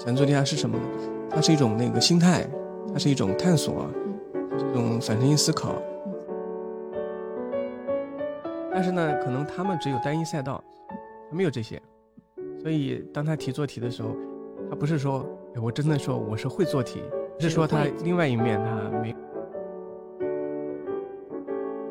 [0.00, 0.84] 小镇做题家是什么呢？
[1.28, 2.48] 它是一种那个心态，
[2.90, 3.86] 它是一种探索，
[4.58, 5.74] 是一种反身性思考。
[8.72, 10.64] 但是呢，可能他们只有单一赛道，
[11.30, 11.78] 没有这些，
[12.62, 14.16] 所以当他提做题的时候，
[14.70, 15.22] 他不是说，
[15.54, 17.02] 哎，我真的说我是会做题，
[17.38, 19.14] 是说他另外一面他没。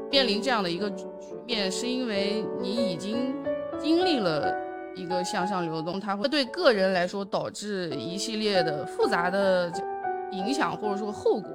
[0.10, 1.06] 面临这样的一个局
[1.46, 3.36] 面，是因为你已经
[3.78, 4.52] 经历了
[5.00, 9.72] 一个向上流动，它会对个人来说导致一系列的复杂的
[10.32, 11.50] 影响或者说后果。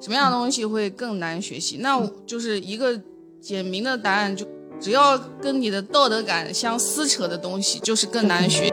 [0.00, 1.78] 什么样的东西会更难学习？
[1.80, 2.98] 那就是一个
[3.40, 4.46] 简明的答案，就
[4.80, 8.72] 只要跟你的道德感相撕扯的东西，就是更难学。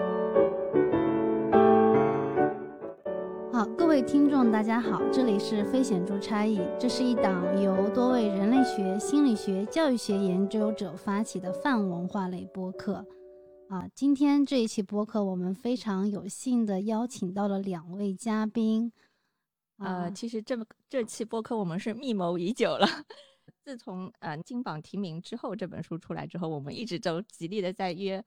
[4.15, 13.05] 听众，大家好，这里是非显著差异，这是一档由多位人类学、心理学、教育学研究者发起的泛文化类播客。
[13.67, 18.89] 啊，今天这一期播客，我们非常有幸的邀请到了两位嘉宾。
[19.79, 22.87] 呃，其实这么这期播客我们是密谋已久了。
[23.65, 28.23] 自从呃金榜题名之后，这本书出来之后，我们一直都极力的在约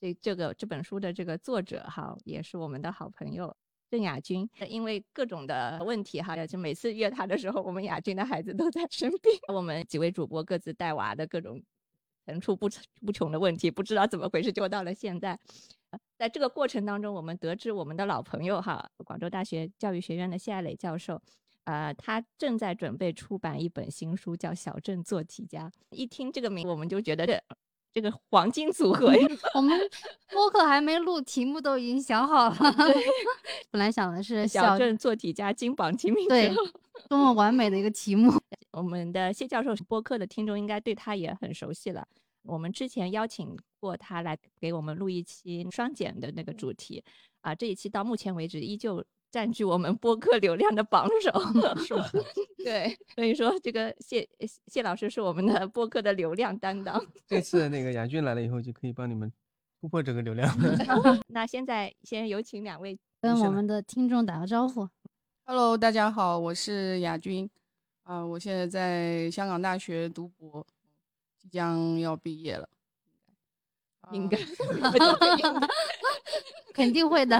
[0.00, 3.56] 这这个这本书的这个作者哈，也是我们的好朋友
[3.90, 4.48] 郑亚军。
[4.68, 11.62] 因为各种的问题哈，就每次约他的时候，我们亚军的孩子都在生病，我们几位主播各自带娃的各种
[12.26, 12.68] 层出不
[13.04, 15.38] 不穷的问题，不知道怎么回事就到了现在。
[16.18, 21.22] 在这个过程当中，我们得知我们的老朋友哈，广州大学教育学院的谢爱磊教授，
[21.64, 25.70] 呃，他正在准备出版一本新书，叫《小镇做题家》。
[25.90, 27.40] 一听这个名，我们就觉得这
[27.92, 29.28] 这个黄金组合呀。
[29.54, 29.78] 我们
[30.30, 32.56] 播客还没录，题目都已经想好了。
[33.70, 36.54] 本来想的是《小镇做题家》金榜题名，对，
[37.08, 38.32] 多么完美的一个题目。
[38.72, 42.06] 我们的谢教授播客的听众应该对他也很熟悉了。
[42.44, 47.02] 我们之前邀请过他来给我们录一期双减的那个主题，
[47.40, 51.30] 啊，这一期到目前为止依旧占据我们播客流量的榜首，
[51.84, 52.10] 是吧？
[52.64, 54.28] 对，所以说这个谢
[54.66, 57.04] 谢老师是我们的播客的流量担当。
[57.26, 59.32] 这次那个雅俊来了以后，就可以帮你们
[59.80, 60.52] 突破这个流量。
[61.28, 64.88] 那现在先有请两位跟我们的听众打个招呼。
[65.44, 67.48] Hello，大家好，我是亚军，
[68.04, 70.66] 啊，我现在在香港大学读博。
[71.40, 72.68] 即将要毕业了，
[74.10, 74.36] 应该，
[76.74, 77.38] 肯定会的。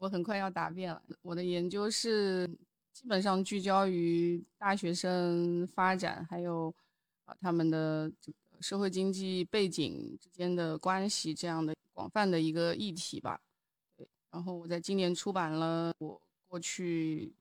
[0.00, 1.02] 我很快要答辩了。
[1.22, 2.46] 我的研究是
[2.92, 6.74] 基本上聚焦于大学生发展，还有
[7.26, 13.40] 啊他们的这个社会经济背景之间的关系这样的广泛的一个议题吧。
[13.96, 17.34] 对，然后我在今年出版了我过去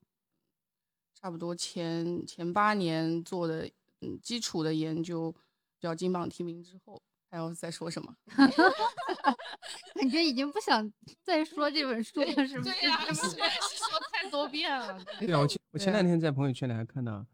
[1.16, 3.68] 差不多前前八年做的。
[4.02, 5.36] 嗯，基础的研究
[5.78, 8.16] 叫金榜题名之后，还要再说什么？
[9.96, 10.92] 感觉已经不想
[11.24, 12.72] 再说这本书了，是不是？
[12.72, 15.00] 对呀，说太多遍了。
[15.20, 17.26] 对啊，我前我前两天在朋友圈里还看到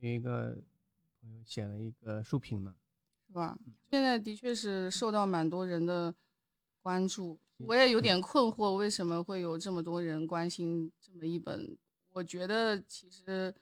[0.00, 0.56] 有一个
[1.20, 2.74] 朋友写了一个书评呢，
[3.26, 3.58] 是吧？
[3.90, 6.14] 现在的确是受到蛮多人的
[6.80, 11.76] 关注，我也有点困惑，为什么会有这么多人关心这么一本？
[12.12, 13.54] 我觉得其实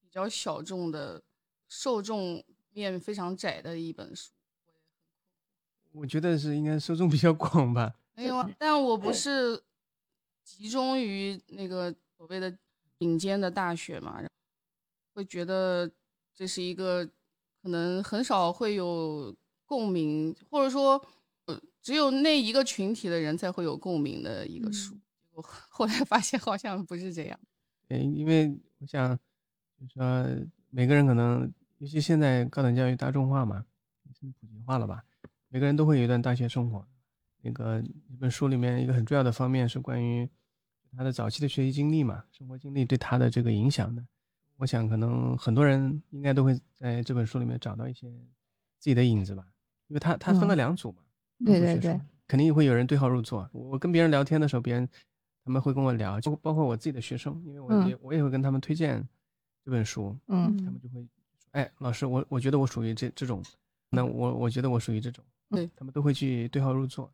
[0.00, 1.22] 比较小众的。
[1.68, 4.30] 受众面非常窄的一本书，
[5.96, 7.94] 我觉得是应该受众比较广吧。
[8.14, 9.60] 没有啊，但我不是
[10.44, 12.54] 集中于那个所谓的
[12.98, 14.22] 顶尖的大学嘛，
[15.14, 15.90] 会觉得
[16.34, 17.04] 这是一个
[17.62, 21.04] 可能很少会有共鸣，或者说
[21.80, 24.96] 只有那一个群体的人才会有共鸣的一个书。
[25.32, 27.40] 我 后来发现好像不是这样。
[27.88, 29.18] 嗯，因为我想
[29.78, 30.26] 就说。
[30.68, 33.64] 每个人可能，尤其现在高等教育大众化嘛，
[34.12, 35.02] 现在普及化了吧，
[35.56, 36.86] 每个人都会有一段大学生活。
[37.40, 37.80] 那个
[38.10, 40.28] 一本书里面一个很重要的方面是关于
[40.94, 44.04] 他的早期的学习经历嘛，生活经历对他的这个影响的。
[44.58, 48.06] 我想可能很多人应该都会在这本书里面找到一些
[48.78, 49.46] 自己的影子吧，
[49.86, 50.98] 因为他他分了两组嘛，
[51.46, 51.98] 对对对，
[52.28, 53.48] 肯定会有人对号入座。
[53.54, 54.86] 我跟别人聊天的时候，别人
[55.42, 59.02] 他们会跟我聊，就包括我自己的学生，因为我也我也会跟他们推荐。
[59.64, 61.08] 这本书，嗯，他们就会，
[61.52, 63.42] 哎，老师，我我觉得我属于这这种，
[63.88, 67.12] 那我我觉得我属于这种，对他们都会去对号入座。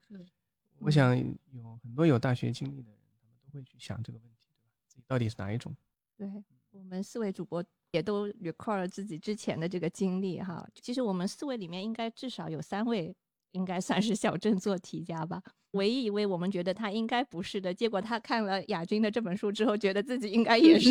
[0.79, 4.71] 我想有很多有大学经历的人，他们都会去想这个问题，对吧？
[4.87, 5.75] 自己到底是哪一种？
[6.17, 6.29] 对
[6.71, 10.69] 我们四位主播也都 recall 了自己之前的这个经历哈。
[10.81, 13.15] 其实我们四位里面应该至少有三位。
[13.53, 15.43] 应该算是小镇做题家吧。
[15.73, 20.91] 唯一一位我们觉得他应该不是的，结果他看了亚军的这本书之后，觉得自己应该也是。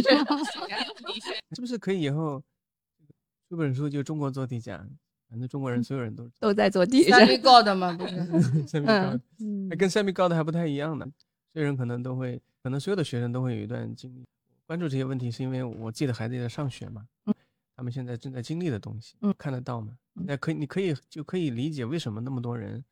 [1.56, 2.40] 是不是可以以后
[3.50, 4.88] 这本书就中国做题家，
[5.31, 7.04] 反正中国人所有人都都在做题。
[7.04, 8.18] 三 B 高的嘛，不是？
[8.68, 11.06] 三 B 高的，嗯还跟三 B 高的还不太一样呢。
[11.54, 14.25] 所有人可能都会，可能所有的学生都会有一段经历。
[14.66, 17.07] 关注这些问题，是因为我自己的孩子也在上学嘛，
[17.78, 19.98] 他们现在正在经历的东西，嗯看得到嘛。
[20.13, 22.83] 那可以，你可以就可以理解为什么那么多人，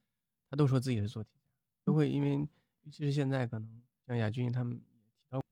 [0.50, 1.42] 他都说自己是做题家，
[1.84, 3.70] 都会因为，尤其是现在可能
[4.08, 4.82] 像亚军他们提
[5.30, 5.44] 到，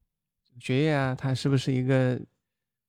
[0.58, 2.18] 学业啊，他是不是一个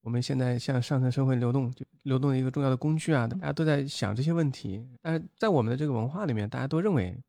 [0.09, 3.27] 我们现在向上层社会流动就流动的一个重要的工具啊？
[3.27, 7.23] 大家都在想这些问题，但是在我们的这个文化里面，大家都认为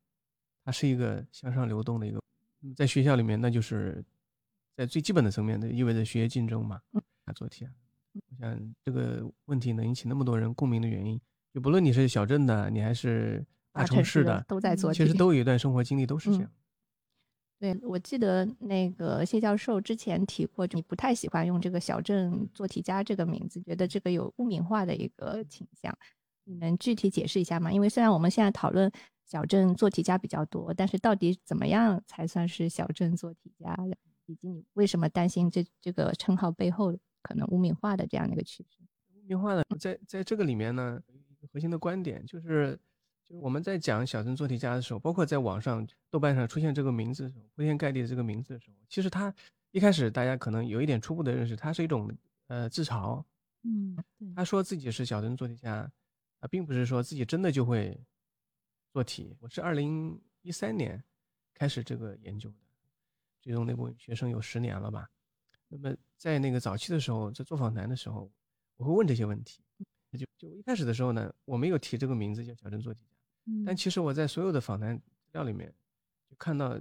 [0.64, 2.22] 它是一个向上流动的一个，
[2.78, 4.02] 在学校里面，那就是
[4.78, 6.80] 在最基本的层面，那意味着学业竞争嘛，
[7.26, 7.72] 啊，做题啊。
[8.14, 11.20] 我想这个问题能引起那么多人共鸣的原因，
[11.54, 16.50] 就不论你是小镇的，你还是大城市的，都在做题，其实都有一段生活经历，都是这样。
[17.60, 25.94] 对，我记得那个谢教授之前提过，你不太喜欢用这个“小镇做题家”这个名字，觉得这个有污名化的一个倾向。
[26.46, 27.70] 你能具体解释一下吗？
[27.70, 28.90] 因为虽然我们现在讨论
[29.26, 33.78] 小镇做题家比较多，但是到底怎么样才算是小镇做题家？
[34.26, 38.82] 以及你为什么担心这这个称号背后可能污名化的这样的一个趋势？
[39.16, 41.02] 污名化的，在在这个里面呢，
[41.52, 42.80] 核心的观点就是。
[43.30, 49.34] 就是我们在讲小镇做题家的时候，包括在网上、豆瓣上出现这个名字的时候，铺天盖地的这个名字的时候，其实他
[49.72, 52.12] 一开始大家可能有一点初步的认识，它是一种
[52.48, 53.24] 呃自嘲。
[53.62, 53.96] 嗯，
[54.36, 55.92] 他说自己是小镇做题家，
[56.40, 57.96] 啊，并不是说自己真的就会
[58.92, 59.36] 做题。
[59.40, 61.04] 我是二零一三年
[61.54, 62.56] 开始这个研究的，
[63.42, 65.08] 最终那部分学生有十年了吧。
[65.68, 68.32] 那么在那个早期的时候，在做访谈的时候，
[68.78, 69.62] 我会问这些问题。
[70.18, 73.02] 就就一开始的时候呢，我没有提这个名字叫小镇做题
[73.58, 73.64] 家。
[73.66, 75.04] 但其实我在所有的访谈资
[75.34, 75.74] 料里面，
[76.30, 76.80] 就看到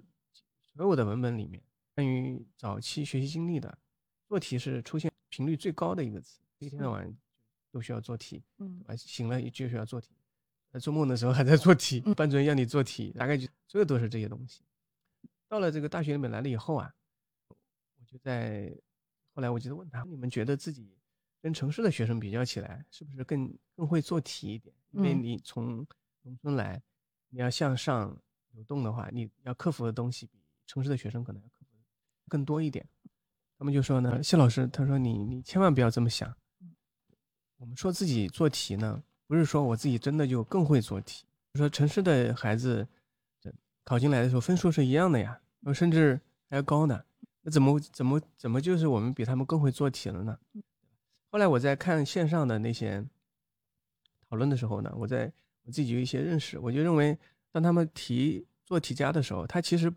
[0.75, 1.63] 所有的文本里面，
[1.95, 3.79] 关于早期学习经历的
[4.29, 7.13] 做题是出现频率最高的一个词，一天到晚
[7.71, 10.11] 都需要做题，嗯，啊，醒了就需要做题，
[10.81, 14.63] 做梦的时候还在做题，班主任要你做题，大概就所有都是这些东西。
[15.49, 16.95] 到了这个大学里面来了以后啊，
[17.49, 18.71] 我就在
[19.33, 20.95] 后来我记得问他，你们觉得自己
[21.41, 24.75] 跟城市的学生比较起来，是不是更更会做题一点？
[24.93, 25.87] 因为你从
[26.29, 26.83] 农村来，
[27.31, 28.15] 你要向上
[28.51, 31.69] 流动的话，你要克服的东西比城市的学生可能要克服
[32.29, 32.87] 更多一点。
[33.59, 36.37] 他们就说呢，谢老师，他说你你千万不要这么想。
[37.57, 41.25] 我们说自己做题呢，不是说我自己真的就更会做题。
[41.55, 42.87] 说城市的孩子
[43.83, 45.41] 考进来的时候分数是一样的呀，
[45.73, 46.21] 甚至
[46.51, 47.03] 还要高呢。
[47.41, 50.39] 那怎么怎么怎么就是我们比他们更会做题了呢？
[51.31, 53.03] 后来我在看线上的那些
[54.29, 55.33] 讨论的时候呢，我在。
[55.69, 57.17] 我自己有一些认识，我就认为，
[57.53, 59.93] 当他们提做题家的时候，他其实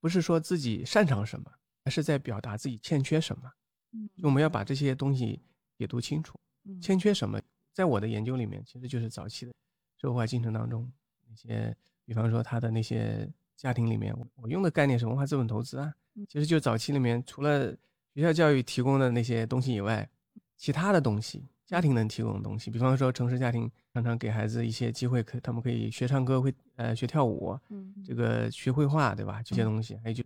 [0.00, 1.50] 不是说自己擅长什么，
[1.82, 3.52] 而是在表达自己欠缺什么。
[3.90, 5.42] 嗯，我们要把这些东西
[5.76, 6.38] 解读清楚。
[6.80, 7.40] 欠缺什么，
[7.72, 9.52] 在我的研究里面，其实就是早期的
[10.00, 10.88] 社会化进程当中
[11.28, 15.92] 那些，比方说他的那些家庭里面，我用的概念是文化资本投资啊，
[16.28, 17.76] 其实就早期里面除了
[18.14, 20.08] 学校教育提供的那些东西以外，
[20.56, 21.48] 其他的东西。
[21.66, 29.42] 家庭能提供的东西，比方说城市家庭常常给孩子一些机会，可他们可以学唱歌，会呃学跳舞，嗯，这个学绘画，对吧？
[29.42, 30.22] 这些东西，还有就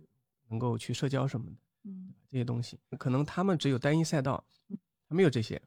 [0.49, 4.43] 能够去社交什么的，嗯，这些东西，可能他们只有单一赛道，
[5.09, 5.59] 他没有这些，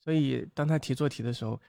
[0.00, 1.60] 所以当他提做题的时候，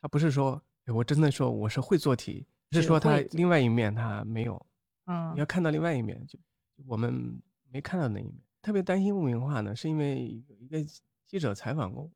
[0.00, 4.64] 他不是说，我真的说我是会做题，是说他另外一面他没有，
[5.06, 6.38] 嗯，你要看到另外一面，就
[6.86, 7.42] 我们
[7.72, 8.34] 没看到那一面。
[8.62, 10.82] 特别担心污名化呢，是因为有一个
[11.26, 12.10] 记者采访过我。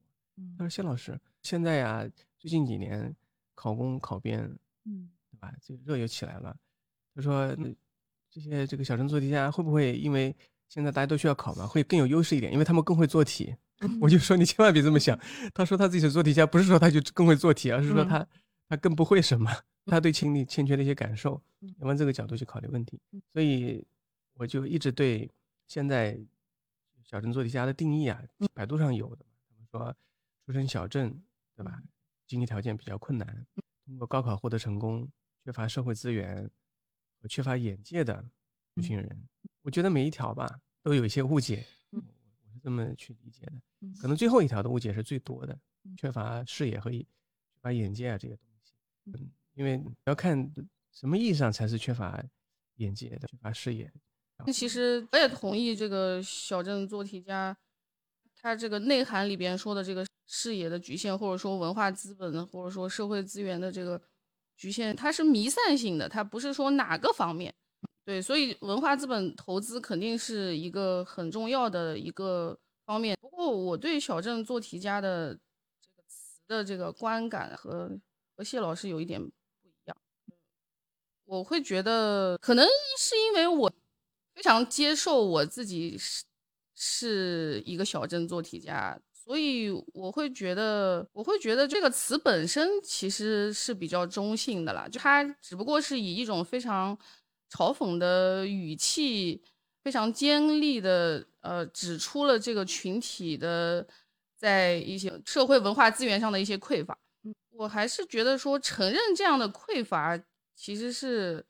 [0.57, 3.15] 他说：“谢老师，现在呀，最近几年
[3.55, 4.41] 考公考编，
[4.85, 5.53] 嗯，对吧？
[5.63, 6.57] 这个热又起来了。
[7.15, 7.57] 他说，
[8.31, 10.35] 这些这个小镇做题家会不会因为
[10.69, 12.53] 现在大家都需要考嘛，会更有优势一点？
[12.53, 13.55] 因为他们更会做题。
[14.01, 15.19] 我就说你千万别这么想。
[15.55, 18.27] 他说他自己是做题家，不是说他就更会做题，而是说他
[18.69, 19.51] 他更不会什么，
[19.87, 21.41] 他对经历欠缺的一些感受，
[21.79, 23.01] 要往这个角度去考虑问题。
[23.33, 23.87] 所以
[24.35, 25.31] 我就一直对
[25.69, 26.19] 现在
[27.05, 28.21] 小镇做题家的定义啊，
[28.53, 29.97] 百度上有的，他们说。”
[30.49, 31.23] 出身小镇，
[31.55, 31.83] 对吧？
[32.27, 33.47] 经济条件比较困难，
[33.85, 35.07] 通过高考获得成功，
[35.45, 36.51] 缺乏社会资源
[37.21, 38.25] 和缺乏眼界的
[38.75, 39.29] 这群人，
[39.61, 42.01] 我觉得每一条吧都有一些误解，我
[42.51, 43.53] 是这么去理解的。
[44.01, 45.61] 可能最后一条的误解是最多的，
[45.99, 47.07] 缺乏视野和缺
[47.61, 48.73] 乏眼界啊这些东西。
[49.05, 50.51] 嗯，因为要看
[50.93, 52.25] 什么意义上才是缺乏
[52.77, 53.93] 眼界的、缺乏视野。
[54.47, 57.55] 那其实我也同意这个小镇做题家，
[58.41, 60.07] 他这个内涵里边说的这个。
[60.31, 63.99] 视野的局限，或者说文化资本，或者说社会资源的这个
[64.59, 67.55] 局限，它是弥散性的，它不是说哪个方面。
[68.05, 73.17] 对，所以文化资本投资肯定是一个很重要的一个方面。
[73.23, 75.33] 不过，我对“小镇做题家”的
[75.81, 77.99] 这个词的这个观感和
[78.37, 79.31] 和谢老师有一点不
[79.67, 79.97] 一样。
[81.25, 82.69] 我会觉得，可能
[82.99, 83.73] 是因为我
[84.35, 85.97] 非常接受我自己
[86.81, 96.97] 是是一个小镇做题家，所以我会觉得，我会觉得这个词本身其实是比较中性的啦，就它只不过是以一种非常
[97.51, 99.43] 嘲讽的语气，
[99.83, 103.85] 非常尖利的呃指出了这个群体的
[104.37, 106.97] 在一些社会文化资源上的一些匮乏。
[107.51, 110.17] 我还是觉得说承认这样的匮乏
[110.55, 111.45] 其实是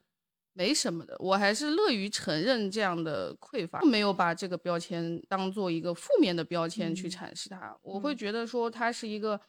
[0.59, 7.79] 没什么的，我还是乐于承认这样的匮乏，没有把这个标签当做一个负面的标签去阐释它。
[7.81, 9.41] 我会觉得说它是一个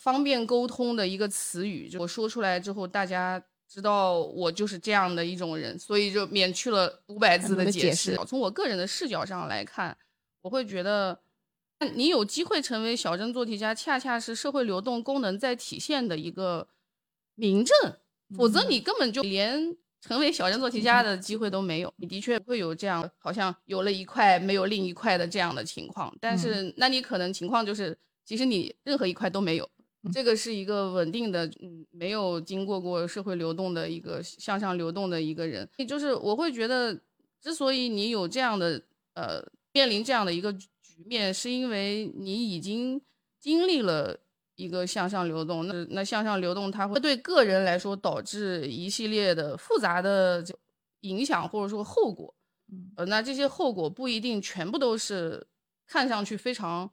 [0.00, 8.16] 方便沟通的一个词语，就我说出来之后，大家知道我就是这样的一种人，所以就免去了五百字的解释。
[8.26, 9.94] 从我个人的视角上来看，
[10.40, 11.20] 我会觉得。
[11.94, 16.66] 你有机会成为小镇做题家，恰恰是社会流动功能在体现的一个
[17.34, 17.76] 明证，
[18.34, 21.92] 否则你根本就连成为小镇做题家的机会都没有。
[21.96, 26.14] 你的确会有这样，好像有了一块没有另一块的这样的情况。
[26.20, 29.68] 但是，那你可能情况就是，其实你任何一块都没有。
[30.12, 35.68] 这个是一个稳定的，嗯，没有经过过社会流动的一个向上流动的一个人。
[35.88, 36.98] 就是我会觉得，
[37.40, 38.80] 之所以你有这样的，
[39.14, 40.56] 呃，面临这样的一个。
[40.96, 42.98] 局面是因为你已经
[43.38, 44.18] 经历了
[44.56, 50.44] 一个向上流动，那那向上流动它会对个人来说导致一系列的复杂的
[51.00, 52.34] 影响或者说后果，
[52.96, 55.46] 呃，那这些后果不一定全部都是
[55.86, 56.90] 看上去非常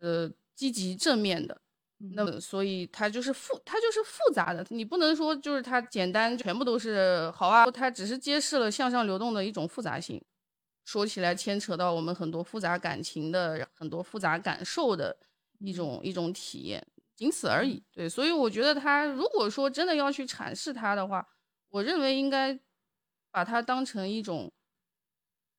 [0.00, 1.60] 呃积极正面的，
[2.14, 10.22] 那所以它就是复它就是复杂的，你不能说就是它简单全部都是好啊，它只是揭示了向上流动的一种复杂性。
[10.84, 15.16] 说起来牵扯到我们很多复杂感情的、很多复杂感受的
[15.58, 17.82] 一种一种体验，仅此而已。
[17.92, 21.26] 对，所以我觉得他如果说真的要去阐释它的话，
[21.70, 22.58] 我认为应该
[23.30, 24.52] 把它当成一种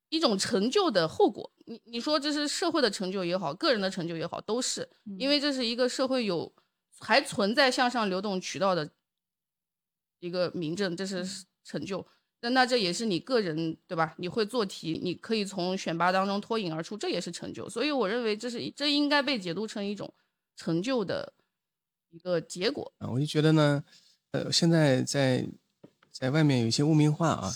[0.09, 1.51] 一种成就的后果。
[1.65, 4.87] 你你说这是社会的成就也好，个人的成就也好，都是
[5.17, 6.53] 因为这是一个社会有
[6.99, 8.89] 还存在向上流动渠道的
[10.19, 12.05] 一个明证，这是成就。
[12.45, 14.13] 那那这也是你个人对吧？
[14.19, 17.67] 你会做题，你可以从选拔当中脱颖而出，这也是成就。
[17.67, 20.13] 所以我认为这是这应该被解读成一种
[20.55, 21.33] 成就的
[22.11, 23.09] 一个结果啊。
[23.09, 23.83] 我就觉得呢，
[24.29, 25.43] 呃，现在在
[26.11, 27.51] 在外面有一些污名化啊，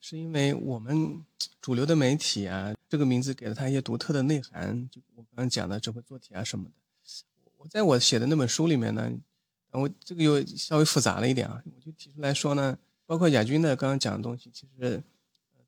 [0.00, 1.22] 是因为我们
[1.60, 4.88] 主流的媒体啊，这个名字给了他一些独特的内涵。
[4.90, 6.70] 就我刚刚讲的只会做题啊什么的，
[7.58, 9.08] 我在我写的那本书里面呢，
[9.70, 12.76] 我这个又稍微复杂了一点啊，我就提出来说呢。
[13.12, 15.02] 包括亚军的刚刚讲的东西，其实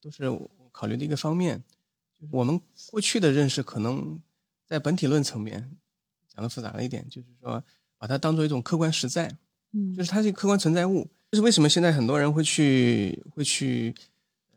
[0.00, 1.62] 都是我考虑的一个方面。
[2.18, 2.58] 就是我们
[2.90, 4.18] 过去的认识，可能
[4.64, 5.70] 在本体论层面
[6.34, 7.62] 讲的复杂了一点，就是说
[7.98, 9.30] 把它当做一种客观实在，
[9.72, 11.06] 嗯，就是它是客观存在物。
[11.32, 13.94] 就是为什么现在很多人会去会去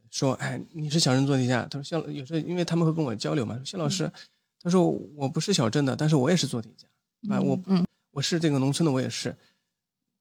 [0.09, 1.67] 说，哎，你是小镇做题家？
[1.69, 4.09] 他说，肖有时候因为他们会跟我交流嘛，肖老师，
[4.61, 7.59] 他说我不是小镇的，但是我也是做题家，啊，我
[8.11, 9.35] 我是这个农村的，我也是。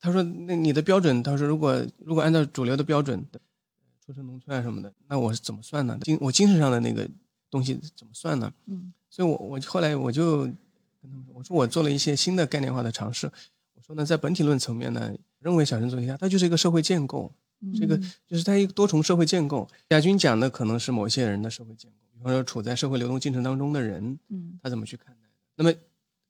[0.00, 3.24] 他说：“那你的标准，他说如果如果按照主流的标准，
[4.04, 5.98] 出生农村啊什么的，那我是怎么算呢？
[6.02, 7.08] 精我精神上的那个
[7.50, 8.52] 东西怎么算呢？
[8.66, 13.26] 嗯，所以我我后来我就跟他们说，我说我做了一些新的概念化的尝试。
[13.74, 17.32] 我说呢，在本体论层面呢，认为小镇做题家它就是一个社会建构，
[17.74, 19.68] 这个就是它一个多重社会建构。
[19.88, 25.28] 亚军讲的可能是某些人的社会建构，比方说处在社会流动进程当中的人，嗯，他怎么去看待？
[25.56, 25.72] 那么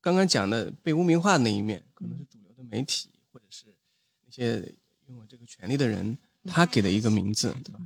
[0.00, 3.10] 刚刚讲的被污名化的那一面，可能是主流的媒体。”
[4.36, 4.74] 些
[5.08, 7.80] 拥有这个权利的人，他给的一个名字，对吧？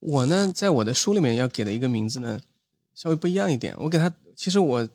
[0.00, 2.38] 我呢，在我的书里面要给的一个名字呢，
[2.94, 3.74] 稍微不一样一点。
[3.78, 4.86] 我给他，其实我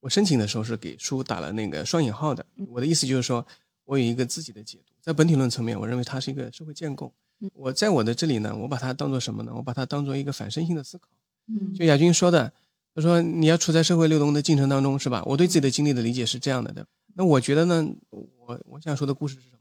[0.00, 2.44] 我申请的时候是给书打了那个双引号的。
[2.68, 3.46] 我的意思就是说，
[3.84, 7.12] 我有一个自己的解读，在本体论层面，我认为它是一个社会建构。
[7.52, 9.52] 我在我的这里呢，我把它当做什么呢？
[9.54, 11.08] 我把它当做一个反身性的思考。
[11.46, 12.52] 嗯，就亚军说的，
[12.94, 15.22] 他说你要处在社会流动的进程当中，是吧？
[15.26, 16.84] 我对自己的经历的理解是这样的对。
[17.14, 19.53] 那我觉得呢，我我想说的故事是。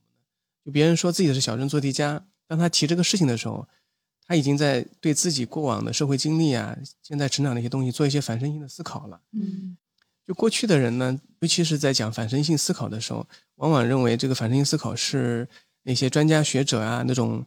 [0.65, 3.67] 就别人说自己是小镇做题家，当他提这个事情的时候，
[4.25, 9.19] 他已经在对自己过往的社会经历啊、现在成长的一些东西做一些反身性的思考了。
[9.33, 9.77] 嗯，
[10.25, 15.47] 就过去的人呢，尤其是在讲反身性思考的时候，往往认为这个反身性思考是
[15.83, 17.45] 那些专家学者啊、那种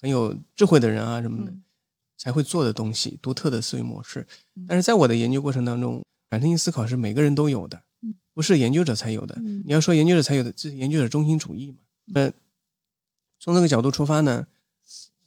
[0.00, 1.52] 很有智慧的人啊什么的
[2.18, 4.26] 才会做的东西，独特的思维模式。
[4.66, 7.80] 但是在我的研究过程当中，反身性思考是每个人都有的，
[8.34, 9.40] 不是研究者才有的。
[9.64, 11.78] 你要说研究者才有的，这是研究者中心主义嘛？
[12.14, 12.32] 呃，
[13.38, 14.46] 从这个角度出发呢，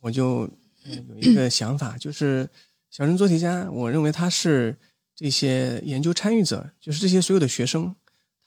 [0.01, 0.50] 我就
[0.84, 2.50] 有一个想法，就是
[2.89, 4.77] 小镇做题家，我认为他是
[5.15, 7.96] 这些研究参与者，就是这些所有的学生，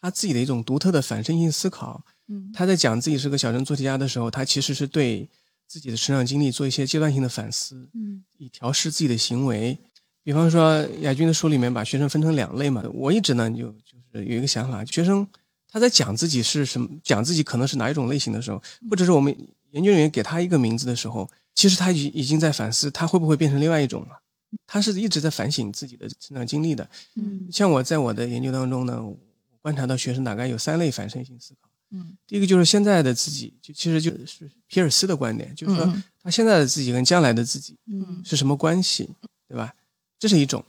[0.00, 5.28] 他自己的一种独特的反身性思考，嗯他在讲自己是个小镇做题家的时候，他其实是对
[5.66, 9.78] 自己的成长经历做一些阶段性的反思，嗯以调试自己的行为。
[10.23, 15.26] 比方说，亚军的书里面把学生分成两类嘛，我一直呢就就是有一个想法，学生
[15.71, 19.35] 他在讲自己是什么，讲自己可能是哪一种类型的时候，或者是我们
[19.71, 24.21] 研究人员给他一个名字的时候，其实他已已经在反思，他会不会变成另外一种了。
[24.67, 26.89] 他是一直在反省自己的成长经历的。
[27.17, 29.15] 嗯像我在我的研究当中呢，我
[29.61, 31.69] 观察到学生大概有三类反身性思考。
[31.91, 39.11] 嗯第一个就是现在的自己，就其实就是皮尔斯的观点，就是说嗯他现在的自己跟将来的自己嗯是什么关系，
[39.47, 39.75] 对吧？
[40.19, 40.65] 这是一种，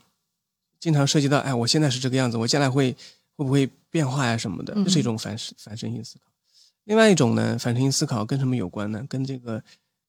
[0.78, 2.94] 经常涉及到，哎，我现在是这个样子，我将来会
[3.40, 6.30] 会不会变化呀什么的，嗯这是一种反反身性思考。
[6.84, 9.02] 另外一种呢，反身性思考跟什么有关呢？
[9.08, 9.62] 跟这个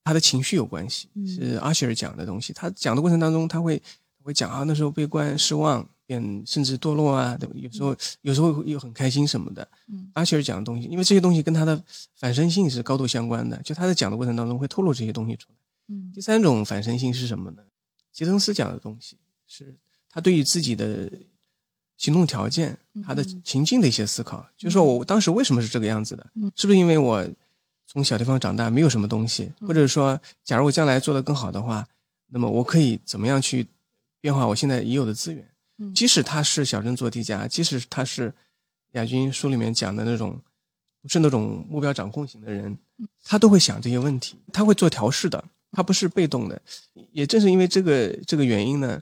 [0.04, 2.52] 他的情绪有关系，嗯是阿希尔讲的东西。
[2.52, 3.82] 他讲的过程当中，他会
[4.22, 7.56] 会讲啊，那时候悲观、失望，变甚至堕落啊，对吧？
[7.56, 9.66] 有时候有时候又很开心什么的。
[9.88, 11.82] 嗯阿希尔讲的东西，因为这些东西跟他的
[12.16, 15.56] 反身性是高度相关的，就他在讲的过程当中会透露这些东西出来。
[15.88, 17.64] 嗯第三种反身性是什么呢？
[18.12, 19.16] 杰森斯讲的东西
[19.48, 19.74] 是
[20.10, 21.10] 他对于自己的
[22.02, 26.26] 行动条件、他的情境的一些思考，就是说我当时为什么是这个样子的？
[26.34, 27.24] 嗯是不是因为我
[27.86, 31.88] 从小地方长大没有什么东西，或者说，假如我将来做得更好的话，
[32.30, 33.68] 那么我可以怎么样去
[34.20, 35.48] 变化我现在已有的资源？
[35.78, 38.34] 嗯即使他是小镇做题家，即使他是
[38.94, 40.42] 亚军书里面讲的那种
[41.04, 42.76] 不是那种目标掌控型的人，
[43.24, 46.60] 他都会想这些问题，他会做调试的，他不是被动的。
[47.12, 49.00] 也正是因为这个这个原因呢，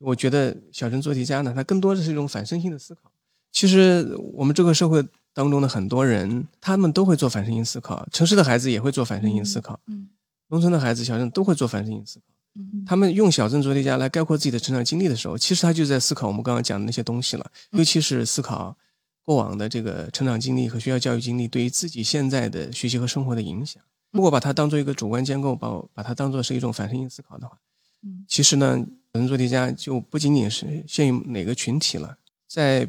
[0.00, 3.10] 我觉得小镇做题家呢，他更多的是一种反身性的思考。
[3.52, 10.08] 其实我们这个社会当中的很多人，他们都会做反身性思考，城市的孩子也会做反身性思考，嗯
[10.48, 12.24] 农村的孩子、小镇都会做反身性思考。
[12.58, 18.76] 嗯他们用小镇做题家来概括自己的成长经历的时候，其实他就在思考我们刚刚讲的那些东西了，尤其是思考
[19.24, 23.82] 过往的这个成长经历和学校教育经历对于自己现在的学习和生活的影响。
[24.12, 27.58] 如果把它当做一个主观建构，把把它当做是一种反身性思考的话，
[28.02, 32.86] 嗯其实呢，小镇做题家就不仅仅是限于哪个群体了，在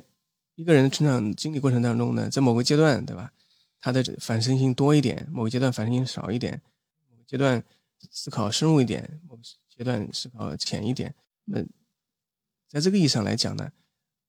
[0.56, 3.32] 一个人的成长经历过程当中呢，在某个阶段，对吧？
[3.80, 6.62] 他的反身性多一点，某个阶段反身性少一点，
[7.10, 7.64] 某个阶段
[8.12, 11.16] 思考深入一点，某个阶段思考浅一点。
[11.46, 11.64] 那
[12.68, 13.72] 在这个意义上来讲呢，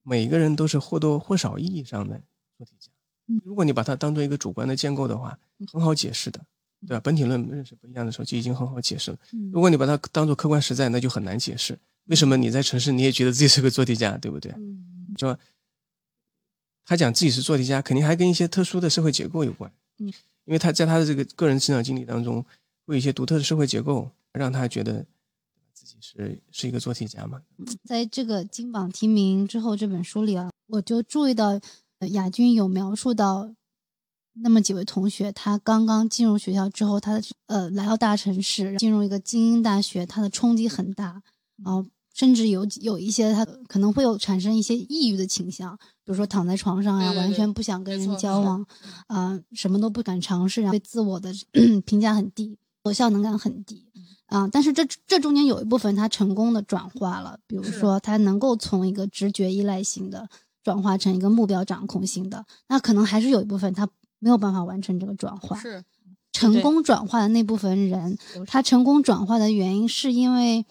[0.04, 2.22] 每个人都是或多或少意义上的
[2.56, 2.92] 做题家。
[3.26, 5.36] 嗯如果你把它当做一个主观的建构的话，
[5.72, 6.46] 很好解释的，
[6.86, 7.00] 对吧？
[7.00, 9.18] 本体论认识不一样的时候就已经很好解释了。
[9.32, 14.52] 嗯如果你把它当做客观实在，那就很难解释为什么你在城市你也觉得自己是个做题家，对不对？
[14.52, 15.36] 嗯就
[16.84, 19.70] 他讲自己是做题家，肯定还跟一些特殊的社会结构有关。
[19.98, 20.06] 嗯，
[20.44, 22.42] 因为他在他的这个个人成长经历当中，
[22.86, 25.04] 会有一些独特的社会结构，让他觉得
[25.74, 27.42] 自己是是一个做题家嘛。
[27.84, 31.60] 在这个金榜题名之后这本书里啊，我就注意到
[31.98, 33.52] 呃亚军有描述到
[34.42, 41.22] 那么几位同学，他刚刚进入学校之后，他的呃来到大城市，进入一个精英大学，他的冲击很大，
[41.64, 48.66] 然后甚至有有一些他可能会有产生一些抑郁的倾向，比如说躺在床上呀，对对对完全不想跟人交往，
[49.06, 51.32] 啊、什么都不敢尝试，然后对自我的
[51.86, 53.84] 评价很低，有效能感很低。
[54.26, 60.28] 啊、但是这这中间有一部分他成功的转化了，比如说他能够从一个直觉依赖型的
[60.62, 65.58] 转化成一个目标掌控型的，那可能还是有一部分他没有办法完成这个转化。
[65.58, 65.84] 是
[66.32, 70.64] 成功转化的那部分人，他成功转化的原因是因为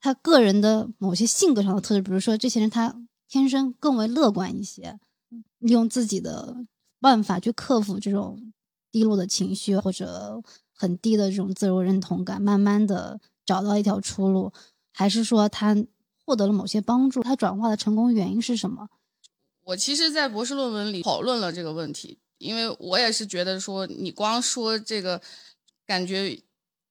[0.00, 2.96] 他个人的某些性格上的特质，比如说这些人他
[3.28, 4.98] 天生更为乐观一些，
[5.58, 6.56] 利用自己的
[7.00, 8.52] 办法去克服这种
[8.90, 10.42] 低落的情绪或者
[10.74, 14.52] 很低的这种自我认同感，慢慢的找到一条出路，
[14.92, 15.76] 还是说他
[16.24, 17.22] 获得了某些帮助？
[17.22, 18.88] 他转化的成功原因是什么？
[19.62, 25.20] 我其实，在博士论文里讨论了这个问题，因为我也是觉得说，你光说这个，
[25.86, 26.38] 感觉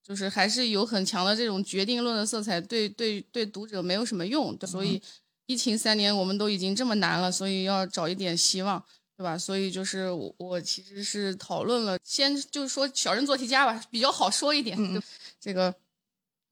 [0.03, 4.57] 就是还是有很强的这种决定论的色彩，对对对读者没有什么用。
[4.65, 5.01] 所以，
[5.45, 8.83] 疫情三年我们都已经这么难了，所以要找一点希望，
[9.17, 9.37] 对吧？
[9.37, 15.01] 所以就是我我其实是讨论了，先就是说小人做题家吧，比较好说一点，嗯
[15.39, 15.73] 这个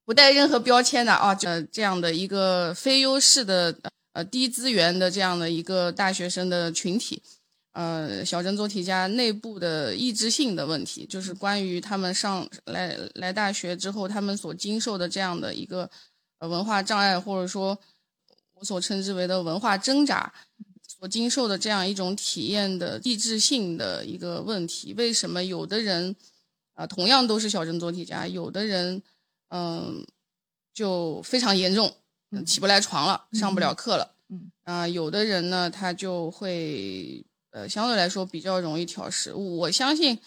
[0.05, 3.79] 不带任何标签的啊，呃，这样的一个非优势的。
[4.13, 7.19] 呃，低资源的这样的一个大学生的群体，
[7.73, 15.89] 呃，小镇做题家内部的意志性的问题，就是关于他们上来来大学之后，他们所经受的这样的一个
[16.39, 17.77] 呃文化障碍，或者说
[18.53, 20.31] 我所称之为的文化挣扎，
[20.87, 24.93] 所经受的这样一种体验的意志性的一个问题。
[24.95, 26.15] 为什么有的人
[26.75, 29.01] 啊、呃，同样都是小镇做题家，有的人
[29.49, 29.93] 嗯、呃、
[30.73, 31.91] 就非常严重。
[32.45, 34.15] 起不来床了，上不了课了。
[34.29, 39.31] 嗯啊、有的人呢，他就会呃，相对来说比较容易调试。
[39.31, 40.17] 我相信，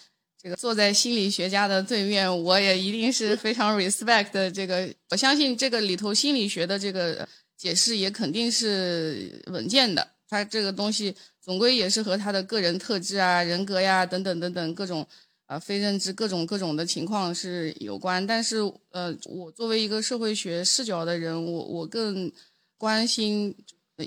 [0.41, 4.49] 这个坐在心理学家的对面，我也一定是非常 respect 的。
[4.49, 10.07] 这个，我相信这个里头心理学的这个解释也肯定是稳健的。
[10.29, 15.05] 他这个东西总归也是和他的个人特质啊、人格呀等等等等各种
[15.47, 18.25] 啊非认知各种各种的情况是有关。
[18.25, 18.59] 但是，
[18.91, 22.31] 呃，我作为一个社会学视角的人，我我更
[22.79, 23.53] 关心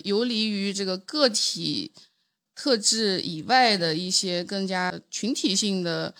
[0.03, 1.91] 游离于这个个体
[2.59, 6.13] 特质以外的一些更加群体性的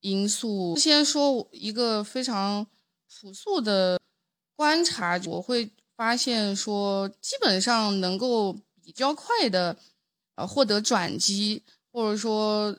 [0.00, 0.76] 因素。
[0.76, 2.66] 先说一个非常
[3.08, 3.98] 朴素的
[4.54, 8.58] 观察，我会发现说，基本上能够。
[8.84, 9.78] 比较快的，
[10.34, 12.76] 呃，获得转机，或者说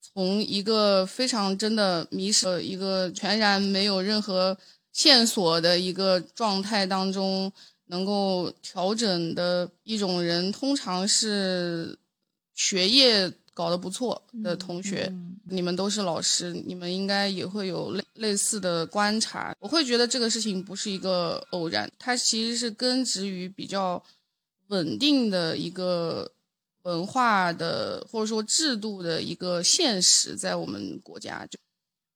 [0.00, 4.56] 从一个非常真的迷失、一个全然没有任何
[4.92, 7.52] 线索的一个状态当中，
[7.88, 11.98] 能够调整的一种人，通常是
[12.54, 15.12] 学业搞得不错的同学。
[15.50, 19.54] 你们都是老师，你们应该也会有类类似的观察。
[19.60, 24.02] 我会觉得这个事情不是一个偶然，它其实是根植于比较。
[24.68, 26.30] 稳定的一个
[26.82, 31.58] 文化的或者说制度的一个现实，在我们国家就，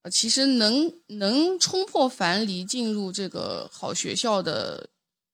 [0.02, 4.86] 呃，其实能能冲破樊篱进入这个好学校的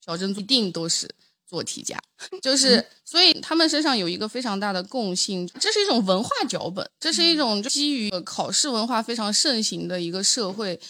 [0.09, 1.07] 小珍珠，一定都是
[1.47, 2.01] 做题家，
[2.40, 10.81] 就是所以他们身上有一个非常大的共性，这是一种文化脚本，这是一种基于考试文化非常盛行的一个社会，